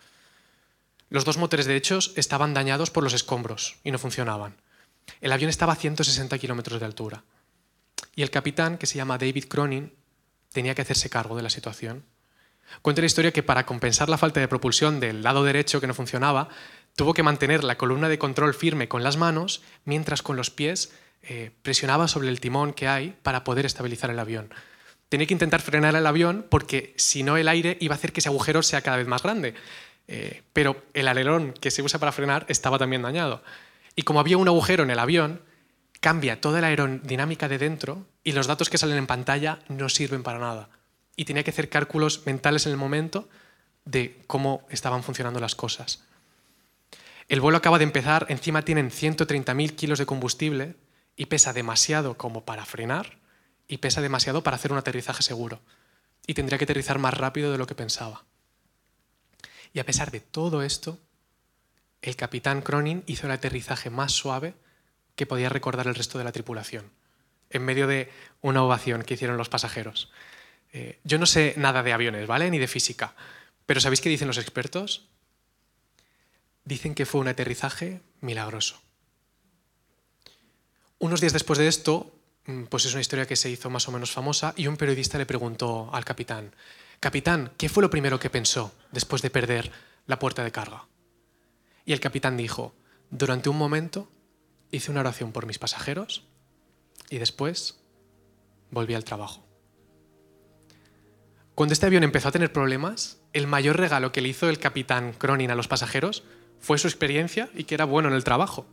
Los 1.11 1.25
dos 1.25 1.37
motores, 1.37 1.67
de 1.67 1.77
hecho, 1.77 1.99
estaban 2.17 2.55
dañados 2.55 2.91
por 2.91 3.05
los 3.05 3.13
escombros 3.13 3.77
y 3.85 3.91
no 3.91 3.99
funcionaban. 3.99 4.57
El 5.21 5.33
avión 5.33 5.51
estaba 5.51 5.75
a 5.75 5.77
160 5.77 6.39
kilómetros 6.39 6.81
de 6.81 6.87
altura. 6.87 7.25
Y 8.17 8.23
el 8.23 8.31
capitán, 8.31 8.79
que 8.79 8.87
se 8.87 8.97
llama 8.97 9.19
David 9.19 9.45
Cronin, 9.49 9.93
tenía 10.53 10.75
que 10.75 10.83
hacerse 10.83 11.11
cargo 11.11 11.37
de 11.37 11.43
la 11.43 11.51
situación. 11.51 12.05
Cuenta 12.81 13.03
la 13.03 13.07
historia 13.07 13.33
que 13.33 13.43
para 13.43 13.67
compensar 13.67 14.09
la 14.09 14.19
falta 14.19 14.41
de 14.41 14.49
propulsión 14.49 15.01
del 15.01 15.23
lado 15.23 15.45
derecho 15.45 15.81
que 15.81 15.87
no 15.87 15.95
funcionaba, 15.95 16.49
tuvo 16.97 17.15
que 17.15 17.23
mantener 17.23 17.65
la 17.65 17.77
columna 17.77 18.09
de 18.09 18.19
control 18.19 18.55
firme 18.55 18.89
con 18.89 19.03
las 19.03 19.17
manos, 19.17 19.63
mientras 19.85 20.23
con 20.23 20.37
los 20.37 20.51
pies 20.51 20.93
eh, 21.23 21.51
presionaba 21.63 22.09
sobre 22.09 22.29
el 22.29 22.41
timón 22.41 22.73
que 22.73 22.89
hay 22.89 23.17
para 23.23 23.45
poder 23.45 23.67
estabilizar 23.67 24.11
el 24.11 24.19
avión. 24.19 24.53
Tenía 25.13 25.27
que 25.27 25.35
intentar 25.35 25.61
frenar 25.61 25.95
el 25.95 26.07
avión 26.07 26.47
porque 26.49 26.95
si 26.97 27.23
no 27.23 27.37
el 27.37 27.47
aire 27.47 27.77
iba 27.81 27.95
a 27.95 27.99
hacer 27.99 28.15
que 28.15 28.21
ese 28.21 28.31
agujero 28.31 28.63
sea 28.63 28.81
cada 28.81 28.97
vez 28.97 29.07
más 29.07 29.23
grande. 29.23 29.53
Eh, 30.09 30.41
pero 30.55 30.87
el 30.95 31.07
alerón 31.07 31.53
que 31.53 31.71
se 31.71 31.83
usa 31.83 32.01
para 32.01 32.13
frenar 32.13 32.47
estaba 32.49 32.79
también 32.79 33.03
dañado. 33.03 33.43
Y 33.95 34.05
como 34.05 34.21
había 34.21 34.39
un 34.39 34.49
agujero 34.49 34.85
en 34.85 34.91
el 34.91 34.99
avión, 34.99 35.43
cambia 36.01 36.41
toda 36.41 36.63
la 36.63 36.69
aerodinámica 36.69 37.47
de 37.47 37.59
dentro 37.59 38.07
y 38.25 38.33
los 38.33 38.47
datos 38.47 38.71
que 38.71 38.79
salen 38.79 38.97
en 38.97 39.07
pantalla 39.07 39.59
no 39.69 39.91
sirven 39.91 40.23
para 40.23 40.39
nada. 40.39 40.71
Y 41.15 41.27
tenía 41.27 41.45
que 41.45 41.51
hacer 41.51 41.69
cálculos 41.69 42.23
mentales 42.25 42.65
en 42.65 42.73
el 42.73 42.79
momento 42.79 43.29
de 43.85 44.19
cómo 44.27 44.67
estaban 44.71 45.03
funcionando 45.03 45.41
las 45.41 45.55
cosas. 45.55 46.07
El 47.29 47.43
vuelo 47.43 47.59
acaba 47.59 47.77
de 47.77 47.85
empezar, 47.85 48.25
encima 48.31 48.63
tienen 48.63 48.91
130.000 48.91 49.77
kilos 49.77 49.99
de 49.99 50.07
combustible 50.07 50.75
y 51.17 51.27
pesa 51.27 51.53
demasiado 51.53 52.17
como 52.17 52.47
para 52.47 52.65
frenar 52.65 53.21
y 53.69 53.79
pesa 53.79 54.01
demasiado 54.01 54.43
para 54.43 54.57
hacer 54.57 54.73
un 54.73 54.79
aterrizaje 54.79 55.23
seguro. 55.23 55.61
Y 56.27 56.35
tendría 56.35 56.59
que 56.59 56.65
aterrizar 56.65 56.99
más 56.99 57.15
rápido 57.15 57.53
de 57.53 57.59
lo 57.59 57.67
que 57.67 57.75
pensaba. 57.75 58.25
Y 59.73 59.81
a 59.81 59.87
pesar 59.87 60.11
de 60.11 60.21
todo 60.21 60.63
esto, 60.63 60.99
el 62.03 62.17
capitán 62.17 62.63
Cronin 62.63 63.05
hizo 63.07 63.27
el 63.27 63.33
aterrizaje 63.33 63.91
más 63.91 64.13
suave 64.13 64.55
que 65.15 65.27
podía 65.27 65.49
recordar 65.49 65.87
el 65.87 65.95
resto 65.95 66.19
de 66.19 66.25
la 66.25 66.33
tripulación, 66.33 66.91
en 67.51 67.65
medio 67.65 67.87
de 67.87 68.11
una 68.41 68.63
ovación 68.63 69.03
que 69.03 69.15
hicieron 69.15 69.37
los 69.37 69.49
pasajeros. 69.49 70.11
Eh, 70.73 70.99
yo 71.05 71.19
no 71.19 71.27
sé 71.27 71.55
nada 71.57 71.83
de 71.83 71.93
aviones, 71.93 72.27
¿vale? 72.27 72.51
Ni 72.51 72.59
de 72.59 72.67
física, 72.67 73.15
pero 73.67 73.81
¿sabéis 73.81 74.01
qué 74.01 74.09
dicen 74.09 74.29
los 74.29 74.39
expertos? 74.39 75.09
Dicen 76.65 76.95
que 76.95 77.07
fue 77.07 77.21
un 77.21 77.29
aterrizaje 77.29 78.01
milagroso. 78.21 78.81
Unos 80.99 81.21
días 81.21 81.33
después 81.33 81.59
de 81.59 81.69
esto, 81.69 82.15
pues 82.69 82.85
es 82.85 82.93
una 82.93 83.01
historia 83.01 83.27
que 83.27 83.37
se 83.37 83.51
hizo 83.51 83.71
más 83.71 83.89
o 83.89 83.93
menos 83.93 84.11
famosa 84.11 84.53
y 84.57 84.67
un 84.67 84.77
periodista 84.77 85.19
le 85.19 85.27
preguntó 85.27 85.91
al 85.93 86.05
capitán, 86.05 86.53
Capitán, 87.03 87.51
¿qué 87.57 87.69
fue 87.69 87.83
lo 87.83 87.91
primero 87.91 88.21
que 88.21 88.31
pensó 88.31 88.73
después 88.93 89.23
de 89.23 89.31
perder 89.31 89.73
la 90.07 90.21
puerta 90.21 90.45
de 90.45 90.53
carga? 90.53 90.87
Y 91.85 91.93
el 91.93 91.99
capitán 91.99 92.37
dijo, 92.37 92.77
durante 93.11 93.49
un 93.49 93.59
momento 93.59 94.09
hice 94.71 94.93
una 94.93 95.01
oración 95.01 95.33
por 95.33 95.45
mis 95.45 95.59
pasajeros 95.59 96.29
y 97.11 97.19
después 97.19 97.81
volví 98.71 98.95
al 98.95 99.03
trabajo. 99.03 99.45
Cuando 101.57 101.73
este 101.73 101.87
avión 101.87 102.05
empezó 102.05 102.29
a 102.29 102.33
tener 102.33 102.53
problemas, 102.53 103.21
el 103.33 103.49
mayor 103.49 103.79
regalo 103.79 104.13
que 104.13 104.21
le 104.21 104.29
hizo 104.29 104.49
el 104.49 104.61
capitán 104.61 105.13
Cronin 105.13 105.51
a 105.51 105.57
los 105.57 105.67
pasajeros 105.67 106.23
fue 106.61 106.79
su 106.79 106.87
experiencia 106.87 107.51
y 107.53 107.65
que 107.65 107.75
era 107.75 107.85
bueno 107.85 108.11
en 108.11 108.15
el 108.15 108.23
trabajo. 108.23 108.65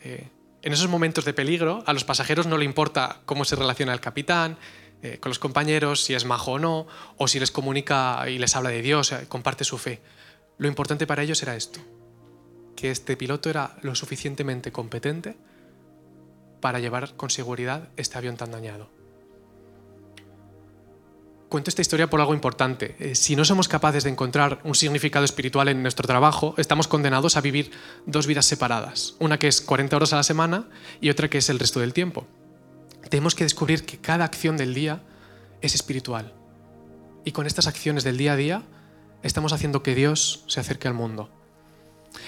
Eh, 0.00 0.30
en 0.66 0.72
esos 0.72 0.88
momentos 0.88 1.24
de 1.24 1.32
peligro, 1.32 1.84
a 1.86 1.92
los 1.92 2.02
pasajeros 2.02 2.48
no 2.48 2.58
le 2.58 2.64
importa 2.64 3.20
cómo 3.24 3.44
se 3.44 3.54
relaciona 3.54 3.92
el 3.92 4.00
capitán 4.00 4.58
eh, 5.00 5.18
con 5.20 5.30
los 5.30 5.38
compañeros, 5.38 6.02
si 6.02 6.12
es 6.12 6.24
majo 6.24 6.54
o 6.54 6.58
no, 6.58 6.88
o 7.16 7.28
si 7.28 7.38
les 7.38 7.52
comunica 7.52 8.28
y 8.28 8.38
les 8.38 8.56
habla 8.56 8.70
de 8.70 8.82
Dios, 8.82 9.14
comparte 9.28 9.62
su 9.62 9.78
fe. 9.78 10.02
Lo 10.58 10.66
importante 10.66 11.06
para 11.06 11.22
ellos 11.22 11.40
era 11.44 11.54
esto, 11.54 11.78
que 12.74 12.90
este 12.90 13.16
piloto 13.16 13.48
era 13.48 13.76
lo 13.82 13.94
suficientemente 13.94 14.72
competente 14.72 15.36
para 16.60 16.80
llevar 16.80 17.14
con 17.14 17.30
seguridad 17.30 17.90
este 17.96 18.18
avión 18.18 18.36
tan 18.36 18.50
dañado. 18.50 18.95
Cuento 21.48 21.70
esta 21.70 21.82
historia 21.82 22.10
por 22.10 22.20
algo 22.20 22.34
importante. 22.34 22.96
Eh, 22.98 23.14
si 23.14 23.36
no 23.36 23.44
somos 23.44 23.68
capaces 23.68 24.02
de 24.02 24.10
encontrar 24.10 24.60
un 24.64 24.74
significado 24.74 25.24
espiritual 25.24 25.68
en 25.68 25.80
nuestro 25.80 26.06
trabajo, 26.06 26.54
estamos 26.58 26.88
condenados 26.88 27.36
a 27.36 27.40
vivir 27.40 27.70
dos 28.04 28.26
vidas 28.26 28.46
separadas. 28.46 29.14
Una 29.20 29.38
que 29.38 29.46
es 29.46 29.60
40 29.60 29.94
horas 29.94 30.12
a 30.12 30.16
la 30.16 30.22
semana 30.24 30.68
y 31.00 31.10
otra 31.10 31.30
que 31.30 31.38
es 31.38 31.48
el 31.48 31.60
resto 31.60 31.78
del 31.78 31.92
tiempo. 31.92 32.26
Tenemos 33.10 33.36
que 33.36 33.44
descubrir 33.44 33.86
que 33.86 33.98
cada 33.98 34.24
acción 34.24 34.56
del 34.56 34.74
día 34.74 35.02
es 35.60 35.76
espiritual. 35.76 36.34
Y 37.24 37.30
con 37.30 37.46
estas 37.46 37.68
acciones 37.68 38.02
del 38.02 38.16
día 38.16 38.32
a 38.32 38.36
día 38.36 38.62
estamos 39.22 39.52
haciendo 39.52 39.84
que 39.84 39.94
Dios 39.94 40.42
se 40.48 40.58
acerque 40.58 40.88
al 40.88 40.94
mundo. 40.94 41.30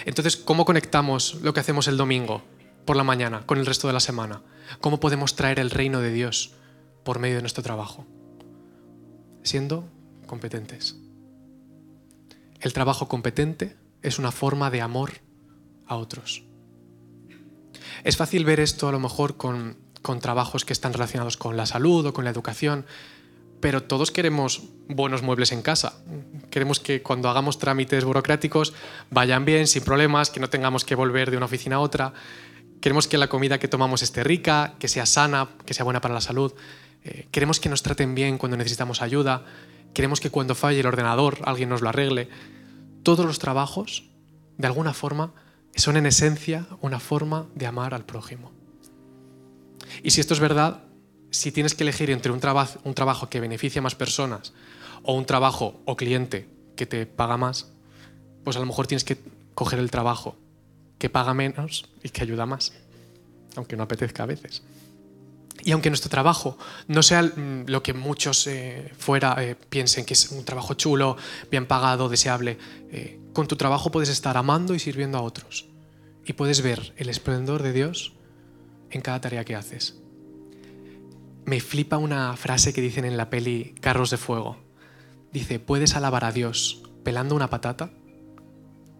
Entonces, 0.04 0.36
¿cómo 0.36 0.64
conectamos 0.64 1.38
lo 1.42 1.52
que 1.52 1.60
hacemos 1.60 1.88
el 1.88 1.96
domingo 1.96 2.42
por 2.84 2.96
la 2.96 3.04
mañana 3.04 3.44
con 3.46 3.58
el 3.58 3.66
resto 3.66 3.88
de 3.88 3.94
la 3.94 4.00
semana? 4.00 4.42
¿Cómo 4.80 5.00
podemos 5.00 5.34
traer 5.34 5.58
el 5.58 5.70
reino 5.70 6.00
de 6.00 6.12
Dios 6.12 6.52
por 7.02 7.18
medio 7.18 7.36
de 7.36 7.42
nuestro 7.42 7.64
trabajo? 7.64 8.06
Siendo 9.48 9.88
competentes. 10.26 10.96
El 12.60 12.72
trabajo 12.72 13.08
competente 13.08 13.76
es 14.02 14.18
una 14.18 14.32
forma 14.32 14.70
de 14.70 14.80
amor 14.80 15.12
a 15.86 15.96
otros. 15.96 16.44
Es 18.04 18.16
fácil 18.16 18.44
ver 18.44 18.60
esto 18.60 18.88
a 18.88 18.92
lo 18.92 19.00
mejor 19.00 19.36
con, 19.36 19.76
trabajos 20.20 20.64
que 20.64 20.72
están 20.72 20.92
relacionados 20.92 21.36
con 21.36 21.56
la 21.56 21.66
salud 21.66 22.06
o 22.06 22.12
con 22.12 22.24
la 22.24 22.30
educación, 22.30 22.86
pero 23.60 23.82
todos 23.82 24.10
queremos 24.10 24.62
buenos 24.88 25.22
muebles 25.22 25.52
en 25.52 25.62
casa. 25.62 25.94
Queremos 26.50 26.80
que 26.80 27.02
cuando 27.02 27.28
hagamos 27.28 27.58
trámites 27.58 28.04
burocráticos 28.04 28.72
vayan 29.10 29.44
bien, 29.44 29.66
sin 29.66 29.82
problemas, 29.84 30.30
que 30.30 30.40
no 30.40 30.48
tengamos 30.48 30.84
que 30.84 30.94
volver 30.94 31.30
de 31.30 31.36
una 31.36 31.46
oficina 31.46 31.76
a 31.76 31.80
otra. 31.80 32.14
Queremos 32.80 33.08
que 33.08 33.18
la 33.18 33.28
comida 33.28 33.58
que 33.58 33.68
tomamos 33.68 34.02
esté 34.02 34.24
rica, 34.24 34.74
que 34.78 34.88
sea 34.88 35.04
sana, 35.04 35.48
que 35.66 35.74
sea 35.74 35.84
buena 35.84 36.00
para 36.00 36.14
la 36.14 36.20
salud. 36.20 36.54
Eh, 37.08 37.26
queremos 37.30 37.58
que 37.58 37.70
nos 37.70 37.82
traten 37.82 38.14
bien 38.14 38.36
cuando 38.36 38.58
necesitamos 38.58 39.00
ayuda, 39.00 39.46
queremos 39.94 40.20
que 40.20 40.28
cuando 40.30 40.54
falle 40.54 40.80
el 40.80 40.86
ordenador 40.86 41.38
alguien 41.44 41.70
nos 41.70 41.80
lo 41.80 41.88
arregle. 41.88 42.28
Todos 43.02 43.24
los 43.24 43.38
trabajos, 43.38 44.10
de 44.58 44.66
alguna 44.66 44.92
forma, 44.92 45.32
son 45.74 45.96
en 45.96 46.04
esencia 46.04 46.66
una 46.82 47.00
forma 47.00 47.46
de 47.54 47.66
amar 47.66 47.94
al 47.94 48.04
prójimo. 48.04 48.52
Y 50.02 50.10
si 50.10 50.20
esto 50.20 50.34
es 50.34 50.40
verdad, 50.40 50.82
si 51.30 51.50
tienes 51.50 51.74
que 51.74 51.84
elegir 51.84 52.10
entre 52.10 52.30
un, 52.30 52.40
un 52.84 52.94
trabajo 52.94 53.30
que 53.30 53.40
beneficie 53.40 53.78
a 53.78 53.82
más 53.82 53.94
personas 53.94 54.52
o 55.02 55.14
un 55.14 55.24
trabajo 55.24 55.80
o 55.86 55.96
cliente 55.96 56.46
que 56.76 56.84
te 56.84 57.06
paga 57.06 57.38
más, 57.38 57.72
pues 58.44 58.56
a 58.56 58.60
lo 58.60 58.66
mejor 58.66 58.86
tienes 58.86 59.04
que 59.04 59.18
coger 59.54 59.78
el 59.78 59.90
trabajo 59.90 60.36
que 60.98 61.08
paga 61.08 61.32
menos 61.32 61.88
y 62.02 62.10
que 62.10 62.22
ayuda 62.22 62.44
más, 62.44 62.72
aunque 63.56 63.76
no 63.76 63.84
apetezca 63.84 64.24
a 64.24 64.26
veces. 64.26 64.62
Y 65.64 65.72
aunque 65.72 65.90
nuestro 65.90 66.10
trabajo 66.10 66.56
no 66.86 67.02
sea 67.02 67.22
mm, 67.22 67.64
lo 67.66 67.82
que 67.82 67.94
muchos 67.94 68.46
eh, 68.46 68.92
fuera 68.96 69.36
eh, 69.38 69.56
piensen 69.56 70.04
que 70.04 70.14
es 70.14 70.30
un 70.30 70.44
trabajo 70.44 70.74
chulo, 70.74 71.16
bien 71.50 71.66
pagado, 71.66 72.08
deseable, 72.08 72.58
eh, 72.90 73.20
con 73.32 73.48
tu 73.48 73.56
trabajo 73.56 73.90
puedes 73.90 74.08
estar 74.08 74.36
amando 74.36 74.74
y 74.74 74.78
sirviendo 74.78 75.18
a 75.18 75.22
otros. 75.22 75.68
Y 76.24 76.34
puedes 76.34 76.62
ver 76.62 76.92
el 76.96 77.08
esplendor 77.08 77.62
de 77.62 77.72
Dios 77.72 78.12
en 78.90 79.00
cada 79.00 79.20
tarea 79.20 79.44
que 79.44 79.56
haces. 79.56 80.00
Me 81.44 81.60
flipa 81.60 81.96
una 81.96 82.36
frase 82.36 82.74
que 82.74 82.82
dicen 82.82 83.04
en 83.04 83.16
la 83.16 83.30
peli 83.30 83.74
Carros 83.80 84.10
de 84.10 84.18
Fuego. 84.18 84.58
Dice, 85.32 85.58
puedes 85.58 85.96
alabar 85.96 86.24
a 86.24 86.32
Dios 86.32 86.82
pelando 87.04 87.34
una 87.34 87.50
patata 87.50 87.90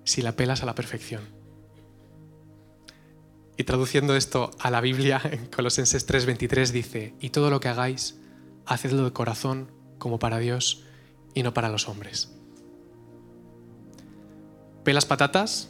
si 0.05 0.23
la 0.23 0.33
pelas 0.33 0.63
a 0.63 0.67
la 0.67 0.75
perfección. 0.75 1.38
Y 3.59 3.65
traduciendo 3.65 4.15
esto 4.15 4.53
a 4.61 4.71
la 4.71 4.81
Biblia, 4.81 5.21
en 5.31 5.47
Colosenses 5.47 6.09
3:23 6.09 6.71
dice, 6.71 7.15
y 7.21 7.31
todo 7.31 7.51
lo 7.51 7.61
que 7.61 7.69
hagáis, 7.69 8.17
hacedlo 8.65 9.05
de 9.05 9.13
corazón 9.13 9.71
como 9.99 10.21
para 10.21 10.39
Dios 10.39 10.85
y 11.35 11.43
no 11.43 11.53
para 11.53 11.69
los 11.69 11.89
hombres. 11.89 12.31
Pelas 14.85 15.07
patatas, 15.07 15.69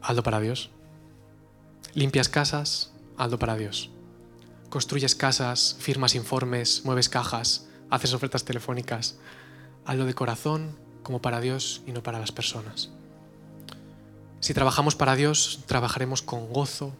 hazlo 0.00 0.22
para 0.22 0.40
Dios. 0.40 0.70
Limpias 1.92 2.30
casas, 2.30 2.92
hazlo 3.18 3.38
para 3.38 3.56
Dios. 3.56 3.90
Construyes 4.70 5.14
casas, 5.14 5.76
firmas 5.78 6.14
informes, 6.14 6.82
mueves 6.84 7.10
cajas, 7.10 7.68
haces 7.90 8.14
ofertas 8.14 8.44
telefónicas. 8.44 9.18
Hazlo 9.84 10.06
de 10.06 10.14
corazón 10.14 10.78
como 11.02 11.20
para 11.20 11.40
Dios 11.40 11.82
y 11.86 11.92
no 11.92 12.02
para 12.02 12.18
las 12.18 12.32
personas. 12.32 12.90
Si 14.46 14.54
trabajamos 14.54 14.94
para 14.94 15.16
Dios, 15.16 15.58
trabajaremos 15.66 16.22
con 16.22 16.52
gozo, 16.52 16.94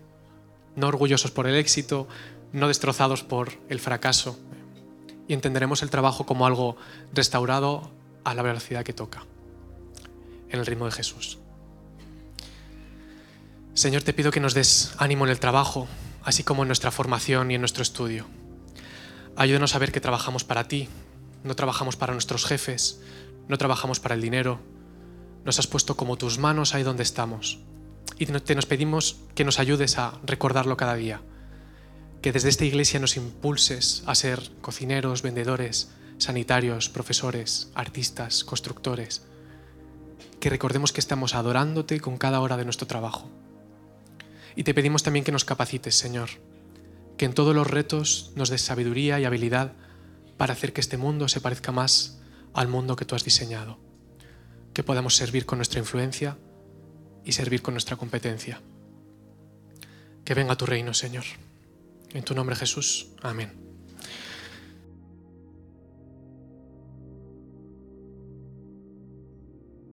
no 0.74 0.88
orgullosos 0.88 1.30
por 1.30 1.46
el 1.46 1.54
éxito, 1.54 2.08
no 2.52 2.66
destrozados 2.66 3.22
por 3.22 3.52
el 3.68 3.78
fracaso, 3.78 4.36
y 5.28 5.32
entenderemos 5.32 5.84
el 5.84 5.90
trabajo 5.90 6.26
como 6.26 6.44
algo 6.44 6.76
restaurado 7.12 7.88
a 8.24 8.34
la 8.34 8.42
velocidad 8.42 8.82
que 8.82 8.92
toca, 8.92 9.26
en 10.48 10.58
el 10.58 10.66
ritmo 10.66 10.86
de 10.86 10.90
Jesús. 10.90 11.38
Señor, 13.74 14.02
te 14.02 14.12
pido 14.12 14.32
que 14.32 14.40
nos 14.40 14.54
des 14.54 14.96
ánimo 14.98 15.24
en 15.24 15.30
el 15.30 15.38
trabajo, 15.38 15.86
así 16.24 16.42
como 16.42 16.62
en 16.64 16.68
nuestra 16.68 16.90
formación 16.90 17.52
y 17.52 17.54
en 17.54 17.60
nuestro 17.60 17.84
estudio. 17.84 18.26
Ayúdanos 19.36 19.76
a 19.76 19.78
ver 19.78 19.92
que 19.92 20.00
trabajamos 20.00 20.42
para 20.42 20.66
ti, 20.66 20.88
no 21.44 21.54
trabajamos 21.54 21.94
para 21.94 22.12
nuestros 22.12 22.44
jefes, 22.44 23.00
no 23.46 23.56
trabajamos 23.56 24.00
para 24.00 24.16
el 24.16 24.20
dinero, 24.20 24.58
nos 25.46 25.60
has 25.60 25.68
puesto 25.68 25.96
como 25.96 26.18
tus 26.18 26.38
manos 26.38 26.74
ahí 26.74 26.82
donde 26.82 27.04
estamos. 27.04 27.60
Y 28.18 28.26
te 28.26 28.54
nos 28.56 28.66
pedimos 28.66 29.20
que 29.36 29.44
nos 29.44 29.60
ayudes 29.60 29.96
a 29.96 30.18
recordarlo 30.24 30.76
cada 30.76 30.96
día. 30.96 31.20
Que 32.20 32.32
desde 32.32 32.48
esta 32.48 32.64
iglesia 32.64 32.98
nos 32.98 33.16
impulses 33.16 34.02
a 34.06 34.16
ser 34.16 34.50
cocineros, 34.60 35.22
vendedores, 35.22 35.90
sanitarios, 36.18 36.88
profesores, 36.88 37.70
artistas, 37.76 38.42
constructores. 38.42 39.22
Que 40.40 40.50
recordemos 40.50 40.92
que 40.92 41.00
estamos 41.00 41.36
adorándote 41.36 42.00
con 42.00 42.18
cada 42.18 42.40
hora 42.40 42.56
de 42.56 42.64
nuestro 42.64 42.88
trabajo. 42.88 43.30
Y 44.56 44.64
te 44.64 44.74
pedimos 44.74 45.04
también 45.04 45.24
que 45.24 45.32
nos 45.32 45.44
capacites, 45.44 45.94
Señor. 45.94 46.30
Que 47.16 47.24
en 47.24 47.34
todos 47.34 47.54
los 47.54 47.68
retos 47.68 48.32
nos 48.34 48.50
des 48.50 48.62
sabiduría 48.62 49.20
y 49.20 49.24
habilidad 49.24 49.74
para 50.38 50.54
hacer 50.54 50.72
que 50.72 50.80
este 50.80 50.96
mundo 50.96 51.28
se 51.28 51.40
parezca 51.40 51.70
más 51.70 52.18
al 52.52 52.66
mundo 52.66 52.96
que 52.96 53.04
tú 53.04 53.14
has 53.14 53.24
diseñado 53.24 53.85
que 54.76 54.84
podamos 54.84 55.16
servir 55.16 55.46
con 55.46 55.56
nuestra 55.56 55.78
influencia 55.80 56.36
y 57.24 57.32
servir 57.32 57.62
con 57.62 57.72
nuestra 57.72 57.96
competencia. 57.96 58.60
Que 60.22 60.34
venga 60.34 60.54
tu 60.54 60.66
reino, 60.66 60.92
Señor. 60.92 61.24
En 62.10 62.22
tu 62.22 62.34
nombre 62.34 62.56
Jesús. 62.56 63.08
Amén. 63.22 63.65